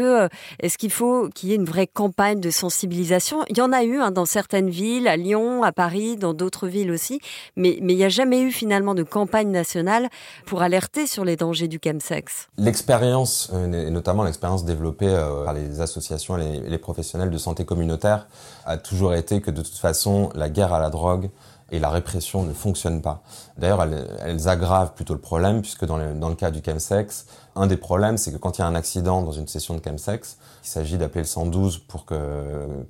qu'il 0.78 0.92
faut 0.92 1.30
qu'il 1.34 1.50
y 1.50 1.52
ait 1.54 1.56
une 1.56 1.66
vraie 1.66 1.88
campagne 1.88 2.40
de 2.40 2.52
sensibilisation? 2.52 3.44
Il 3.50 3.58
y 3.58 3.62
en 3.62 3.72
a 3.74 3.84
eu 3.84 4.00
hein, 4.00 4.12
dans 4.12 4.26
certaines 4.26 4.70
villes, 4.70 5.08
à 5.08 5.18
Lyon, 5.18 5.64
à 5.64 5.72
Paris, 5.72 6.16
dans 6.16 6.34
d'autres 6.34 6.68
villes 6.68 6.92
aussi, 6.92 7.20
mais 7.56 7.71
mais 7.82 7.94
il 7.94 7.98
n'y 7.98 8.04
a 8.04 8.10
jamais 8.10 8.42
eu 8.42 8.52
finalement 8.52 8.94
de 8.96 9.04
campagne 9.04 9.50
nationale 9.50 10.10
pour 10.46 10.62
alerter 10.62 11.08
sur 11.08 11.26
les 11.26 11.36
dangers 11.36 11.68
du 11.68 11.80
chemsex. 11.84 12.50
L'expérience, 12.58 13.50
euh, 13.54 13.88
et 13.88 13.92
notamment 13.92 14.24
l'expérience 14.24 14.66
développée 14.66 15.08
euh, 15.08 15.46
par 15.46 15.54
les 15.54 15.82
associations 15.82 16.38
et 16.38 16.60
les, 16.68 16.78
professionnels 16.78 17.30
de 17.30 17.38
santé 17.38 17.66
communautaire, 17.66 18.28
a 18.66 18.78
toujours 18.78 19.14
été 19.14 19.42
que 19.42 19.52
de 19.52 19.62
toute 19.62 19.78
façon, 19.78 20.30
la 20.36 20.50
guerre 20.50 20.74
à 20.74 20.80
la 20.80 20.90
drogue 20.90 21.30
et 21.72 21.80
la 21.80 21.90
répression 21.90 22.44
ne 22.44 22.54
fonctionne 22.54 23.02
pas. 23.02 23.22
D'ailleurs, 23.58 23.84
elles, 23.84 24.08
elles, 24.26 24.50
aggravent 24.50 24.94
plutôt 24.94 25.14
le 25.14 25.22
problème, 25.22 25.62
puisque 25.62 25.86
dans 25.86 25.98
le, 25.98 26.14
dans 26.14 26.30
le 26.30 26.36
cas 26.36 26.52
du 26.52 26.62
chemsex, 26.64 27.26
un 27.56 27.68
des 27.68 27.78
problèmes, 27.78 28.18
c'est 28.18 28.32
que 28.32 28.38
quand 28.38 28.58
il 28.58 28.62
y 28.62 28.64
a 28.64 28.68
un 28.68 28.76
accident 28.76 29.22
dans 29.22 29.32
une 29.32 29.48
session 29.48 29.76
de 29.76 29.82
chemsex, 29.84 30.38
il 30.64 30.70
s'agit 30.70 30.98
d'appeler 30.98 31.22
le 31.22 31.28
112 31.28 31.80
pour 31.80 32.06
que, 32.06 32.16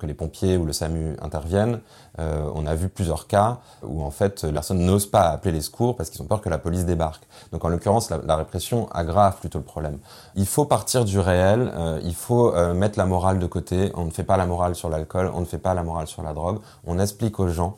les 0.02 0.14
pompiers 0.14 0.56
ou 0.56 0.64
le 0.64 0.72
SAMU 0.72 1.16
interviennent. 1.20 1.80
Euh, 2.18 2.48
on 2.54 2.66
a 2.66 2.74
vu 2.74 2.88
plusieurs 2.88 3.26
cas 3.26 3.58
où 3.82 4.02
en 4.02 4.10
fait 4.10 4.44
les 4.44 4.52
personnes 4.52 4.80
n'osent 4.80 5.06
pas 5.06 5.30
appeler 5.30 5.52
les 5.52 5.62
secours 5.62 5.96
parce 5.96 6.10
qu'ils 6.10 6.20
ont 6.20 6.26
peur 6.26 6.40
que 6.40 6.48
la 6.48 6.58
police 6.58 6.84
débarque. 6.84 7.22
Donc 7.50 7.64
en 7.64 7.68
l'occurrence, 7.68 8.10
la, 8.10 8.36
répression 8.36 8.88
aggrave 8.92 9.38
plutôt 9.38 9.58
le 9.58 9.64
problème. 9.64 9.98
Il 10.34 10.46
faut 10.46 10.64
partir 10.64 11.04
du 11.04 11.18
réel, 11.18 11.72
euh, 11.74 12.00
il 12.04 12.14
faut 12.14 12.54
euh, 12.54 12.74
mettre 12.74 12.98
la 12.98 13.06
morale 13.06 13.38
de 13.38 13.46
côté. 13.46 13.90
On 13.94 14.04
ne 14.04 14.10
fait 14.10 14.24
pas 14.24 14.36
la 14.36 14.46
morale 14.46 14.74
sur 14.74 14.90
l'alcool, 14.90 15.30
on 15.34 15.40
ne 15.40 15.46
fait 15.46 15.58
pas 15.58 15.74
la 15.74 15.82
morale 15.82 16.06
sur 16.06 16.22
la 16.22 16.34
drogue. 16.34 16.58
On 16.86 16.98
explique 16.98 17.40
aux 17.40 17.48
gens 17.48 17.76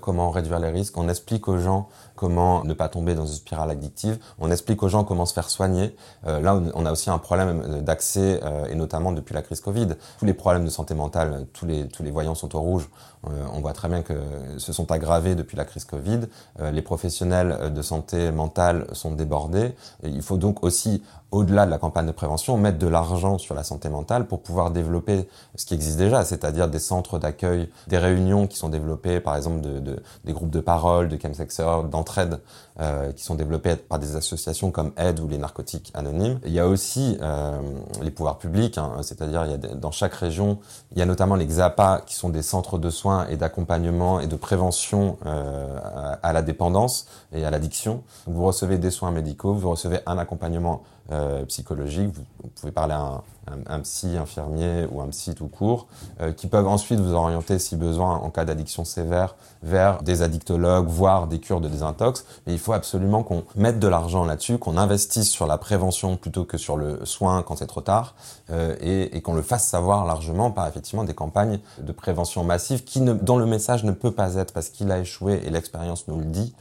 comment 0.00 0.30
réduire 0.30 0.60
les 0.60 0.70
risques, 0.70 0.96
on 0.96 1.08
explique 1.08 1.48
aux 1.48 1.58
gens 1.58 1.88
comment 2.22 2.62
ne 2.62 2.72
pas 2.72 2.88
tomber 2.88 3.16
dans 3.16 3.26
une 3.26 3.34
spirale 3.34 3.68
addictive, 3.72 4.16
on 4.38 4.48
explique 4.52 4.80
aux 4.84 4.88
gens 4.88 5.02
comment 5.02 5.26
se 5.26 5.34
faire 5.34 5.50
soigner 5.50 5.96
là, 6.24 6.60
on 6.74 6.86
a 6.86 6.92
aussi 6.92 7.10
un 7.10 7.18
problème 7.18 7.82
d'accès, 7.82 8.40
et 8.70 8.76
notamment 8.76 9.10
depuis 9.10 9.34
la 9.34 9.42
crise 9.42 9.60
Covid. 9.60 9.88
Tous 10.20 10.24
les 10.24 10.34
problèmes 10.34 10.64
de 10.64 10.70
santé 10.70 10.94
mentale, 10.94 11.46
tous 11.52 11.66
les, 11.66 11.88
tous 11.88 12.04
les 12.04 12.12
voyants 12.12 12.36
sont 12.36 12.54
au 12.54 12.60
rouge. 12.60 12.88
On 13.24 13.60
voit 13.60 13.72
très 13.72 13.88
bien 13.88 14.02
que 14.02 14.14
se 14.58 14.72
sont 14.72 14.90
aggravés 14.90 15.34
depuis 15.34 15.56
la 15.56 15.64
crise 15.64 15.84
Covid. 15.84 16.20
les 16.60 16.82
professionnels 16.82 17.72
de 17.72 17.82
santé 17.82 18.32
mentale 18.32 18.86
sont 18.92 19.12
débordés. 19.12 19.74
il 20.02 20.22
faut 20.22 20.38
donc 20.38 20.64
aussi 20.64 21.02
au-delà 21.32 21.64
de 21.64 21.70
la 21.70 21.78
campagne 21.78 22.06
de 22.06 22.12
prévention, 22.12 22.56
mettre 22.58 22.78
de 22.78 22.86
l'argent 22.86 23.38
sur 23.38 23.54
la 23.54 23.64
santé 23.64 23.88
mentale 23.88 24.26
pour 24.26 24.42
pouvoir 24.42 24.70
développer 24.70 25.26
ce 25.56 25.64
qui 25.64 25.72
existe 25.72 25.96
déjà, 25.96 26.24
c'est-à-dire 26.24 26.68
des 26.68 26.78
centres 26.78 27.18
d'accueil, 27.18 27.70
des 27.88 27.96
réunions 27.96 28.46
qui 28.46 28.58
sont 28.58 28.68
développées, 28.68 29.18
par 29.18 29.34
exemple, 29.34 29.62
de, 29.62 29.80
de 29.80 30.02
des 30.24 30.32
groupes 30.34 30.50
de 30.50 30.60
parole, 30.60 31.08
de 31.08 31.18
chemsexers, 31.20 31.84
d'entraide, 31.90 32.38
euh, 32.80 33.12
qui 33.12 33.24
sont 33.24 33.34
développés 33.34 33.76
par 33.76 33.98
des 33.98 34.14
associations 34.16 34.70
comme 34.70 34.92
Aide 34.96 35.20
ou 35.20 35.28
les 35.28 35.38
narcotiques 35.38 35.90
anonymes. 35.94 36.38
Il 36.44 36.52
y 36.52 36.60
a 36.60 36.68
aussi 36.68 37.16
euh, 37.22 37.60
les 38.02 38.10
pouvoirs 38.10 38.38
publics, 38.38 38.76
hein, 38.76 38.92
c'est-à-dire 39.02 39.46
dans 39.74 39.90
chaque 39.90 40.14
région, 40.14 40.58
il 40.92 40.98
y 40.98 41.02
a 41.02 41.06
notamment 41.06 41.34
les 41.34 41.46
XAPA, 41.46 42.02
qui 42.06 42.14
sont 42.14 42.28
des 42.28 42.42
centres 42.42 42.78
de 42.78 42.90
soins 42.90 43.11
et 43.30 43.36
d'accompagnement 43.36 44.20
et 44.20 44.26
de 44.26 44.36
prévention 44.36 45.18
euh, 45.26 46.14
à 46.22 46.32
la 46.32 46.42
dépendance 46.42 47.06
et 47.32 47.44
à 47.44 47.50
l'addiction. 47.50 48.02
Vous 48.26 48.44
recevez 48.44 48.78
des 48.78 48.90
soins 48.90 49.10
médicaux, 49.10 49.54
vous 49.54 49.70
recevez 49.70 50.00
un 50.06 50.18
accompagnement 50.18 50.82
euh. 51.10 51.44
Vous, 51.48 52.48
pouvez 52.54 52.72
parler 52.72 52.94
à 52.94 53.00
un, 53.00 53.22
un, 53.66 53.80
psy, 53.80 54.16
infirmier 54.16 54.86
ou 54.90 55.00
un 55.00 55.08
psy 55.08 55.34
tout 55.34 55.48
court, 55.48 55.86
euh, 56.20 56.32
qui 56.32 56.46
peuvent 56.46 56.66
ensuite 56.66 57.00
vous 57.00 57.12
orienter, 57.12 57.58
si 57.58 57.76
besoin, 57.76 58.16
en 58.16 58.30
cas 58.30 58.44
d'addiction 58.44 58.84
sévère, 58.84 59.34
vers 59.62 60.02
des 60.02 60.22
addictologues, 60.22 60.86
voire 60.86 61.26
des 61.26 61.40
cures 61.40 61.60
de 61.60 61.68
désintox. 61.68 62.24
Mais 62.46 62.52
il 62.52 62.58
faut 62.58 62.72
absolument 62.72 63.22
qu'on 63.22 63.44
mette 63.56 63.78
de 63.78 63.88
l'argent 63.88 64.24
là-dessus, 64.24 64.58
qu'on 64.58 64.76
investisse 64.76 65.30
sur 65.30 65.46
la 65.46 65.58
prévention 65.58 66.16
plutôt 66.16 66.44
que 66.44 66.58
sur 66.58 66.76
le 66.76 67.04
soin 67.04 67.42
quand 67.42 67.56
c'est 67.56 67.66
trop 67.66 67.80
tard, 67.80 68.14
euh, 68.50 68.76
et, 68.80 69.20
qu'on 69.22 69.34
le 69.34 69.42
fasse 69.42 69.66
savoir 69.68 70.04
largement 70.04 70.50
par 70.50 70.66
effectivement 70.66 71.04
des 71.04 71.14
campagnes 71.14 71.60
de 71.80 71.92
prévention 71.92 72.42
massive 72.44 72.82
dont 73.22 73.38
le 73.38 73.46
message 73.46 73.84
ne 73.84 73.92
peut 73.92 74.10
pas 74.10 74.34
être, 74.34 74.52
parce 74.52 74.68
qu'il 74.68 74.90
a 74.90 74.98
échoué, 74.98 75.40
et 75.44 75.50
l'expérience 75.50 76.08
nous 76.08 76.18
le 76.18 76.24
dit, 76.24 76.54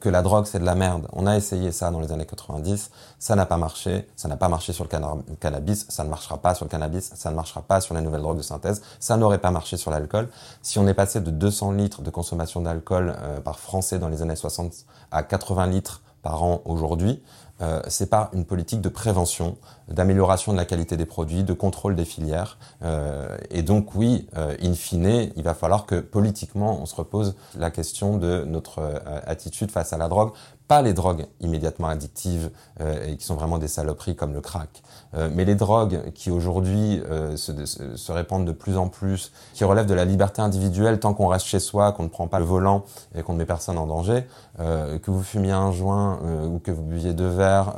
que 0.00 0.08
la 0.08 0.22
drogue 0.22 0.46
c'est 0.46 0.58
de 0.58 0.64
la 0.64 0.74
merde. 0.74 1.06
On 1.12 1.26
a 1.26 1.36
essayé 1.36 1.72
ça 1.72 1.90
dans 1.90 2.00
les 2.00 2.12
années 2.12 2.26
90, 2.26 2.90
ça 3.18 3.36
n'a 3.36 3.46
pas 3.46 3.56
marché, 3.56 4.08
ça 4.16 4.28
n'a 4.28 4.36
pas 4.36 4.48
marché 4.48 4.72
sur 4.72 4.84
le 4.84 4.90
cannabis, 5.38 5.86
ça 5.88 6.04
ne 6.04 6.08
marchera 6.08 6.38
pas 6.38 6.54
sur 6.54 6.64
le 6.64 6.70
cannabis, 6.70 7.12
ça 7.14 7.30
ne 7.30 7.36
marchera 7.36 7.62
pas 7.62 7.80
sur 7.80 7.94
les 7.94 8.00
nouvelles 8.00 8.22
drogues 8.22 8.38
de 8.38 8.42
synthèse, 8.42 8.82
ça 8.98 9.16
n'aurait 9.16 9.38
pas 9.38 9.50
marché 9.50 9.76
sur 9.76 9.90
l'alcool. 9.90 10.28
Si 10.62 10.78
on 10.78 10.86
est 10.88 10.94
passé 10.94 11.20
de 11.20 11.30
200 11.30 11.72
litres 11.72 12.02
de 12.02 12.10
consommation 12.10 12.60
d'alcool 12.60 13.14
euh, 13.16 13.40
par 13.40 13.58
Français 13.58 13.98
dans 13.98 14.08
les 14.08 14.22
années 14.22 14.36
60 14.36 14.72
à 15.10 15.22
80 15.22 15.66
litres 15.68 16.02
par 16.22 16.42
an 16.42 16.62
aujourd'hui, 16.64 17.22
euh, 17.62 17.80
c'est 17.88 18.10
par 18.10 18.28
une 18.34 18.44
politique 18.44 18.82
de 18.82 18.88
prévention, 18.90 19.56
d'amélioration 19.88 20.52
de 20.52 20.56
la 20.56 20.64
qualité 20.64 20.96
des 20.96 21.06
produits, 21.06 21.44
de 21.44 21.52
contrôle 21.52 21.94
des 21.96 22.04
filières. 22.04 22.58
Euh, 22.82 23.36
et 23.50 23.62
donc 23.62 23.94
oui, 23.94 24.26
euh, 24.36 24.56
in 24.62 24.74
fine, 24.74 25.30
il 25.36 25.42
va 25.42 25.54
falloir 25.54 25.86
que 25.86 26.00
politiquement, 26.00 26.78
on 26.80 26.86
se 26.86 26.94
repose 26.94 27.34
la 27.56 27.70
question 27.70 28.16
de 28.18 28.44
notre 28.46 28.80
euh, 28.80 29.20
attitude 29.26 29.70
face 29.70 29.92
à 29.92 29.98
la 29.98 30.08
drogue, 30.08 30.30
pas 30.68 30.82
les 30.82 30.92
drogues 30.92 31.26
immédiatement 31.40 31.88
addictives 31.88 32.50
euh, 32.80 33.06
et 33.06 33.16
qui 33.16 33.24
sont 33.24 33.36
vraiment 33.36 33.58
des 33.58 33.68
saloperies 33.68 34.16
comme 34.16 34.32
le 34.32 34.40
crack, 34.40 34.82
euh, 35.14 35.28
mais 35.32 35.44
les 35.44 35.54
drogues 35.54 36.12
qui 36.12 36.30
aujourd'hui 36.30 37.00
se, 37.36 37.64
se, 37.64 38.12
répandent 38.12 38.44
de 38.44 38.52
plus 38.52 38.76
en 38.76 38.88
plus, 38.88 39.32
qui 39.54 39.64
relèvent 39.64 39.86
de 39.86 39.94
la 39.94 40.04
liberté 40.04 40.42
individuelle 40.42 40.98
tant 40.98 41.14
qu'on 41.14 41.28
reste 41.28 41.46
chez 41.46 41.60
soi, 41.60 41.92
qu'on 41.92 42.04
ne 42.04 42.08
prend 42.08 42.26
pas 42.26 42.38
le 42.38 42.44
volant 42.44 42.84
et 43.14 43.22
qu'on 43.22 43.34
ne 43.34 43.38
met 43.38 43.46
personne 43.46 43.78
en 43.78 43.86
danger, 43.86 44.26
que 44.58 45.10
vous 45.10 45.22
fumiez 45.22 45.52
un 45.52 45.70
joint 45.72 46.18
ou 46.46 46.58
que 46.58 46.70
vous 46.70 46.82
buviez 46.82 47.12
deux 47.12 47.28
verres 47.28 47.74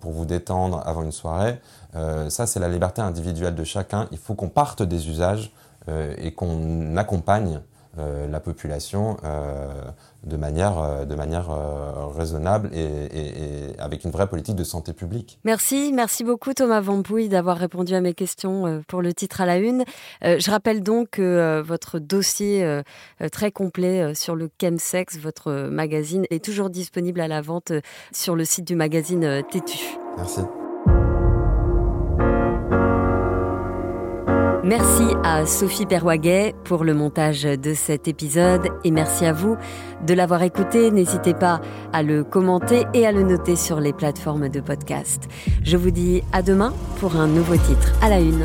pour 0.00 0.12
vous 0.12 0.24
détendre 0.24 0.82
avant 0.84 1.02
une 1.02 1.12
soirée, 1.12 1.47
ça 2.28 2.46
c'est 2.46 2.60
la 2.60 2.68
liberté 2.68 3.00
individuelle 3.02 3.54
de 3.54 3.64
chacun. 3.64 4.08
Il 4.12 4.18
faut 4.18 4.34
qu'on 4.34 4.48
parte 4.48 4.82
des 4.82 5.08
usages 5.08 5.52
et 6.18 6.32
qu'on 6.32 6.96
accompagne 6.96 7.60
euh, 7.98 8.28
la 8.28 8.38
population 8.38 9.16
euh, 9.24 9.66
de 10.22 10.36
manière, 10.36 10.78
euh, 10.78 11.04
de 11.04 11.14
manière 11.14 11.48
raisonnable 12.14 12.70
et, 12.72 13.72
avec 13.78 14.04
une 14.04 14.10
vraie 14.10 14.28
politique 14.28 14.54
de 14.54 14.64
santé 14.64 14.92
publique. 14.92 15.40
Merci, 15.44 15.92
merci 15.92 16.22
beaucoup 16.22 16.52
Thomas 16.52 16.80
Vampouille 16.80 17.28
d'avoir 17.28 17.56
répondu 17.56 17.94
à 17.94 18.00
mes 18.00 18.14
questions 18.14 18.82
pour 18.88 19.02
le 19.02 19.14
titre 19.14 19.40
à 19.40 19.46
la 19.46 19.56
une. 19.56 19.84
je 20.22 20.50
rappelle 20.50 20.82
donc 20.82 21.10
que 21.12 21.60
votre 21.60 21.98
dossier 21.98 22.82
très 23.32 23.50
complet 23.50 24.14
sur 24.14 24.36
le 24.36 24.50
chemsex, 24.60 25.18
votre 25.18 25.68
magazine, 25.68 26.24
est 26.30 26.44
toujours 26.44 26.70
disponible 26.70 27.20
à 27.20 27.28
la 27.28 27.40
vente 27.40 27.72
sur 28.12 28.36
le 28.36 28.44
site 28.44 28.66
du 28.66 28.76
magazine 28.76 29.42
Tétu. 29.50 29.78
Merci. 30.16 30.40
Merci 34.68 35.04
à 35.24 35.46
Sophie 35.46 35.86
Perwaguet 35.86 36.54
pour 36.64 36.84
le 36.84 36.92
montage 36.92 37.44
de 37.44 37.72
cet 37.72 38.06
épisode 38.06 38.68
et 38.84 38.90
merci 38.90 39.24
à 39.24 39.32
vous 39.32 39.56
de 40.06 40.12
l'avoir 40.12 40.42
écouté. 40.42 40.90
N'hésitez 40.90 41.32
pas 41.32 41.62
à 41.94 42.02
le 42.02 42.22
commenter 42.22 42.84
et 42.92 43.06
à 43.06 43.12
le 43.12 43.22
noter 43.22 43.56
sur 43.56 43.80
les 43.80 43.94
plateformes 43.94 44.50
de 44.50 44.60
podcast. 44.60 45.22
Je 45.64 45.78
vous 45.78 45.90
dis 45.90 46.22
à 46.32 46.42
demain 46.42 46.74
pour 47.00 47.16
un 47.16 47.28
nouveau 47.28 47.56
titre 47.56 47.94
à 48.02 48.10
la 48.10 48.20
une. 48.20 48.44